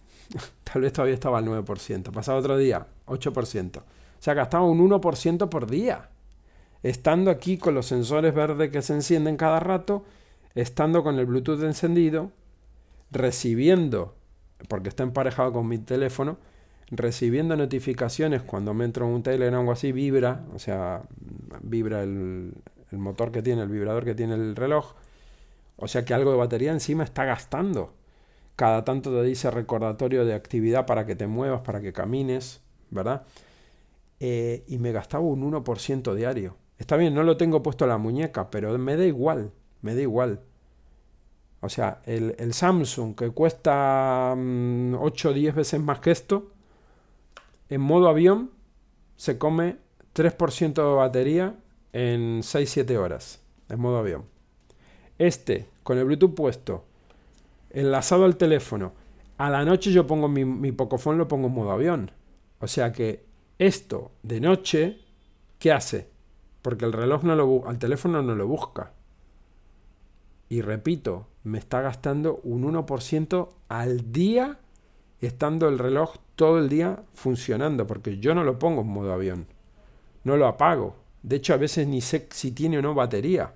tal 0.65 0.83
vez 0.83 0.93
todavía 0.93 1.15
estaba 1.15 1.39
al 1.39 1.47
9%. 1.47 2.13
Pasaba 2.13 2.39
otro 2.39 2.57
día, 2.57 2.87
8%. 3.07 3.79
O 3.79 3.83
sea, 4.19 4.35
gastaba 4.35 4.65
un 4.65 4.81
1% 4.89 5.49
por 5.49 5.71
día. 5.71 6.09
Estando 6.83 7.31
aquí 7.31 7.59
con 7.59 7.75
los 7.75 7.87
sensores 7.87 8.35
verdes 8.35 8.71
que 8.71 8.83
se 8.83 8.95
encienden 8.95 9.37
cada 9.37 9.61
rato, 9.61 10.05
estando 10.55 11.03
con 11.03 11.19
el 11.19 11.27
Bluetooth 11.27 11.63
encendido, 11.63 12.31
recibiendo, 13.11 14.15
porque 14.69 14.89
está 14.89 15.03
emparejado 15.03 15.53
con 15.53 15.67
mi 15.67 15.79
teléfono, 15.79 16.39
recibiendo 16.91 17.57
notificaciones 17.57 18.43
cuando 18.43 18.75
me 18.75 18.85
entro 18.85 19.07
en 19.07 19.13
un 19.13 19.23
Telegram 19.23 19.67
o 19.67 19.73
así, 19.73 19.93
vibra, 19.93 20.45
o 20.55 20.59
sea, 20.59 21.03
vibra 21.63 22.03
el, 22.03 22.55
el 22.91 22.99
motor 22.99 23.31
que 23.31 23.43
tiene, 23.43 23.63
el 23.63 23.69
vibrador 23.69 24.05
que 24.05 24.15
tiene 24.15 24.35
el 24.35 24.57
reloj. 24.57 24.95
O 25.77 25.87
sea 25.89 26.05
que 26.05 26.15
algo 26.15 26.33
de 26.33 26.39
batería 26.39 26.73
encima 26.73 27.05
está 27.05 27.25
gastando. 27.25 27.95
Cada 28.57 28.85
tanto 28.85 29.11
te 29.13 29.23
dice 29.23 29.51
recordatorio 29.51 30.25
de 30.25 30.35
actividad 30.35 30.87
para 30.87 31.07
que 31.07 31.15
te 31.15 31.27
muevas, 31.27 31.61
para 31.61 31.81
que 31.81 31.93
camines, 31.93 32.61
¿verdad? 32.91 33.25
Eh, 34.21 34.65
y 34.67 34.79
me 34.79 34.91
gastaba 34.93 35.25
un 35.25 35.49
1% 35.53 36.15
diario. 36.15 36.57
Está 36.79 36.97
bien, 36.97 37.15
no 37.15 37.23
lo 37.23 37.37
tengo 37.37 37.63
puesto 37.63 37.85
a 37.85 37.89
la 37.89 37.99
muñeca, 37.99 38.51
pero 38.51 38.77
me 38.79 38.97
da 38.97 39.05
igual, 39.05 39.53
me 39.83 39.95
da 39.95 40.01
igual. 40.01 40.41
O 41.61 41.69
sea, 41.69 42.03
el, 42.07 42.53
Samsung 42.53 43.17
que 43.17 43.31
cuesta 43.31 44.33
8 44.33 44.37
mm, 44.37 44.95
o 44.95 45.33
10 45.33 45.55
veces 45.55 45.81
más 45.81 46.01
que 46.01 46.11
esto, 46.13 46.53
en 47.69 47.81
modo 47.81 48.09
avión 48.09 48.51
se 49.17 49.39
come 49.39 49.77
3% 50.15 50.75
de 50.75 50.95
batería 50.95 51.57
en 51.93 52.41
6-7 52.41 52.97
horas, 52.97 53.43
en 53.69 53.81
modo 53.81 53.99
avión. 53.99 54.25
Este, 55.19 55.69
con 55.83 55.99
el 55.99 56.05
Bluetooth 56.05 56.35
puesto, 56.35 56.85
enlazado 57.71 58.25
al 58.25 58.37
teléfono, 58.37 58.93
a 59.37 59.51
la 59.51 59.65
noche 59.65 59.93
yo 59.93 60.07
pongo 60.07 60.29
mi, 60.29 60.45
mi 60.45 60.73
Pocophone, 60.73 61.19
lo 61.19 61.29
pongo 61.29 61.49
en 61.49 61.55
modo 61.55 61.71
avión. 61.71 62.11
O 62.61 62.67
sea 62.67 62.93
que 62.93 63.25
esto 63.59 64.13
de 64.23 64.41
noche, 64.41 64.99
¿qué 65.59 65.73
hace? 65.73 66.09
Porque 66.63 66.85
el 66.85 66.93
reloj 66.93 67.23
no 67.25 67.37
lo 67.37 67.69
al 67.69 67.79
teléfono 67.79 68.23
no 68.23 68.35
lo 68.35 68.47
busca. 68.47 68.93
Y 70.49 70.63
repito, 70.63 71.27
me 71.45 71.59
está 71.59 71.81
gastando 71.81 72.41
un 72.43 72.65
1% 72.65 73.49
al 73.69 74.13
día 74.13 74.59
estando 75.27 75.69
el 75.69 75.79
reloj 75.79 76.17
todo 76.37 76.59
el 76.59 76.69
día 76.69 77.03
funcionando, 77.13 77.87
porque 77.87 78.19
yo 78.19 78.35
no 78.35 78.45
lo 78.45 78.59
pongo 78.59 78.83
en 78.83 78.89
modo 78.89 79.13
avión. 79.13 79.47
No 80.25 80.37
lo 80.37 80.47
apago. 80.47 80.97
De 81.23 81.37
hecho, 81.37 81.55
a 81.55 81.57
veces 81.57 81.87
ni 81.89 82.01
sé 82.01 82.29
si 82.31 82.53
tiene 82.53 82.79
o 82.79 82.83
no 82.83 82.95
batería, 82.95 83.53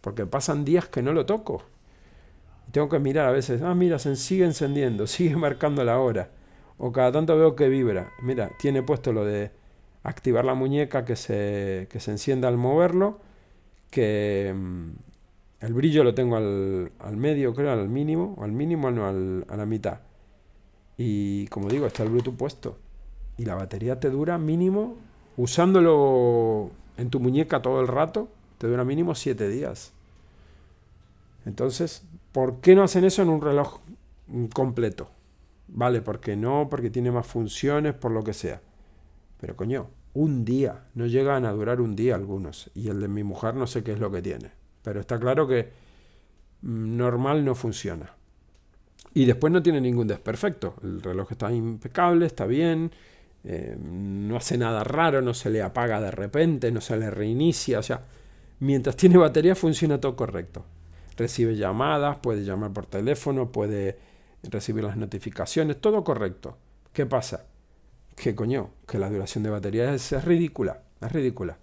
porque 0.00 0.26
pasan 0.26 0.64
días 0.64 0.88
que 0.88 1.02
no 1.02 1.12
lo 1.12 1.26
toco. 1.26 1.62
Tengo 2.70 2.88
que 2.88 3.00
mirar 3.00 3.26
a 3.26 3.32
veces, 3.32 3.62
ah, 3.62 3.74
mira, 3.74 3.98
se 3.98 4.14
sigue 4.16 4.44
encendiendo, 4.44 5.06
sigue 5.08 5.36
marcando 5.36 5.84
la 5.84 5.98
hora. 5.98 6.30
O 6.78 6.92
cada 6.92 7.12
tanto 7.12 7.36
veo 7.36 7.56
que 7.56 7.68
vibra. 7.68 8.12
Mira, 8.22 8.50
tiene 8.58 8.82
puesto 8.82 9.12
lo 9.12 9.24
de 9.24 9.50
activar 10.02 10.44
la 10.44 10.54
muñeca 10.54 11.04
que 11.04 11.16
se, 11.16 11.88
que 11.90 12.00
se 12.00 12.12
encienda 12.12 12.48
al 12.48 12.56
moverlo, 12.56 13.20
que 13.90 14.54
mm, 14.56 14.90
el 15.60 15.74
brillo 15.74 16.04
lo 16.04 16.14
tengo 16.14 16.36
al, 16.36 16.92
al, 17.00 17.16
medio, 17.16 17.54
creo, 17.54 17.72
al 17.72 17.88
mínimo, 17.88 18.36
al 18.40 18.52
mínimo, 18.52 18.90
no, 18.90 19.06
al, 19.06 19.44
a 19.48 19.56
la 19.56 19.66
mitad. 19.66 19.98
Y 21.02 21.46
como 21.46 21.70
digo, 21.70 21.86
está 21.86 22.02
el 22.02 22.10
Bluetooth 22.10 22.36
puesto. 22.36 22.76
Y 23.38 23.46
la 23.46 23.54
batería 23.54 23.98
te 23.98 24.10
dura 24.10 24.36
mínimo, 24.36 24.96
usándolo 25.38 26.72
en 26.98 27.08
tu 27.08 27.20
muñeca 27.20 27.62
todo 27.62 27.80
el 27.80 27.88
rato, 27.88 28.28
te 28.58 28.66
dura 28.66 28.84
mínimo 28.84 29.14
7 29.14 29.48
días. 29.48 29.94
Entonces, 31.46 32.02
¿por 32.32 32.60
qué 32.60 32.74
no 32.74 32.82
hacen 32.82 33.04
eso 33.04 33.22
en 33.22 33.30
un 33.30 33.40
reloj 33.40 33.80
completo? 34.52 35.08
Vale, 35.68 36.02
porque 36.02 36.36
no, 36.36 36.68
porque 36.68 36.90
tiene 36.90 37.10
más 37.10 37.26
funciones, 37.26 37.94
por 37.94 38.10
lo 38.10 38.22
que 38.22 38.34
sea. 38.34 38.60
Pero 39.40 39.56
coño, 39.56 39.88
un 40.12 40.44
día, 40.44 40.84
no 40.92 41.06
llegan 41.06 41.46
a 41.46 41.52
durar 41.52 41.80
un 41.80 41.96
día 41.96 42.14
algunos. 42.14 42.70
Y 42.74 42.90
el 42.90 43.00
de 43.00 43.08
mi 43.08 43.24
mujer 43.24 43.54
no 43.54 43.66
sé 43.66 43.82
qué 43.82 43.92
es 43.92 44.00
lo 44.00 44.10
que 44.10 44.20
tiene. 44.20 44.50
Pero 44.82 45.00
está 45.00 45.18
claro 45.18 45.48
que 45.48 45.70
mm, 46.60 46.98
normal 46.98 47.42
no 47.42 47.54
funciona. 47.54 48.19
Y 49.12 49.24
después 49.24 49.52
no 49.52 49.62
tiene 49.62 49.80
ningún 49.80 50.06
desperfecto. 50.06 50.76
El 50.82 51.02
reloj 51.02 51.32
está 51.32 51.52
impecable, 51.52 52.26
está 52.26 52.46
bien, 52.46 52.92
eh, 53.42 53.76
no 53.78 54.36
hace 54.36 54.58
nada 54.58 54.84
raro, 54.84 55.22
no 55.22 55.34
se 55.34 55.50
le 55.50 55.62
apaga 55.62 56.00
de 56.00 56.10
repente, 56.10 56.70
no 56.70 56.80
se 56.80 56.96
le 56.96 57.10
reinicia. 57.10 57.78
O 57.78 57.82
sea, 57.82 58.04
mientras 58.60 58.96
tiene 58.96 59.16
batería 59.16 59.54
funciona 59.54 60.00
todo 60.00 60.16
correcto. 60.16 60.64
Recibe 61.16 61.56
llamadas, 61.56 62.18
puede 62.18 62.44
llamar 62.44 62.72
por 62.72 62.86
teléfono, 62.86 63.50
puede 63.50 63.98
recibir 64.42 64.84
las 64.84 64.96
notificaciones, 64.96 65.80
todo 65.80 66.04
correcto. 66.04 66.56
¿Qué 66.92 67.06
pasa? 67.06 67.46
Que 68.16 68.34
coño, 68.34 68.70
que 68.86 68.98
la 68.98 69.10
duración 69.10 69.44
de 69.44 69.50
batería 69.50 69.92
es, 69.92 70.24
ridícula, 70.24 70.82
es 71.00 71.12
ridícula. 71.12 71.58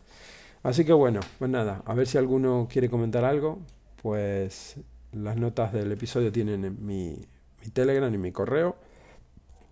Así 0.63 0.85
que 0.85 0.93
bueno, 0.93 1.21
pues 1.39 1.49
nada, 1.49 1.81
a 1.85 1.93
ver 1.93 2.07
si 2.07 2.17
alguno 2.17 2.67
quiere 2.69 2.89
comentar 2.89 3.23
algo, 3.23 3.59
pues 4.01 4.77
las 5.11 5.37
notas 5.37 5.71
del 5.73 5.91
episodio 5.91 6.31
tienen 6.31 6.77
mi, 6.85 7.25
mi 7.61 7.69
Telegram 7.69 8.13
y 8.13 8.17
mi 8.17 8.31
correo. 8.31 8.75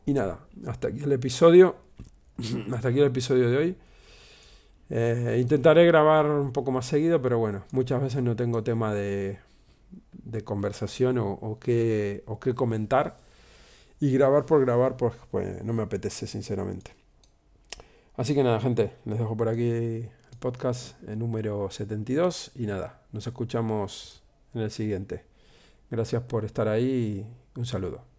Y 0.05 0.13
nada, 0.13 0.39
hasta 0.67 0.89
aquí 0.89 1.03
el 1.03 1.11
episodio. 1.11 1.75
hasta 2.73 2.89
aquí 2.89 2.99
el 2.99 3.05
episodio 3.05 3.49
de 3.49 3.57
hoy. 3.57 3.77
Eh, 4.89 5.39
intentaré 5.41 5.85
grabar 5.85 6.27
un 6.27 6.51
poco 6.51 6.71
más 6.71 6.85
seguido, 6.85 7.21
pero 7.21 7.39
bueno, 7.39 7.65
muchas 7.71 8.01
veces 8.01 8.21
no 8.21 8.35
tengo 8.35 8.63
tema 8.63 8.93
de, 8.93 9.39
de 10.11 10.43
conversación 10.43 11.17
o, 11.17 11.57
qué, 11.59 12.23
o 12.27 12.39
qué 12.39 12.53
comentar. 12.53 13.19
Y 13.99 14.11
grabar 14.11 14.45
por 14.45 14.61
grabar, 14.61 14.97
pues, 14.97 15.13
pues 15.31 15.63
no 15.63 15.73
me 15.73 15.83
apetece, 15.83 16.27
sinceramente. 16.27 16.91
Así 18.17 18.35
que 18.35 18.43
nada, 18.43 18.59
gente, 18.59 18.91
les 19.05 19.17
dejo 19.17 19.35
por 19.35 19.49
aquí 19.49 19.69
el 19.69 20.09
podcast 20.39 21.01
número 21.03 21.69
72 21.71 22.51
y 22.55 22.65
nada, 22.65 23.01
nos 23.11 23.25
escuchamos 23.25 24.21
en 24.53 24.61
el 24.61 24.71
siguiente. 24.71 25.23
Gracias 25.89 26.23
por 26.23 26.45
estar 26.45 26.67
ahí 26.67 27.25
un 27.55 27.65
saludo. 27.65 28.14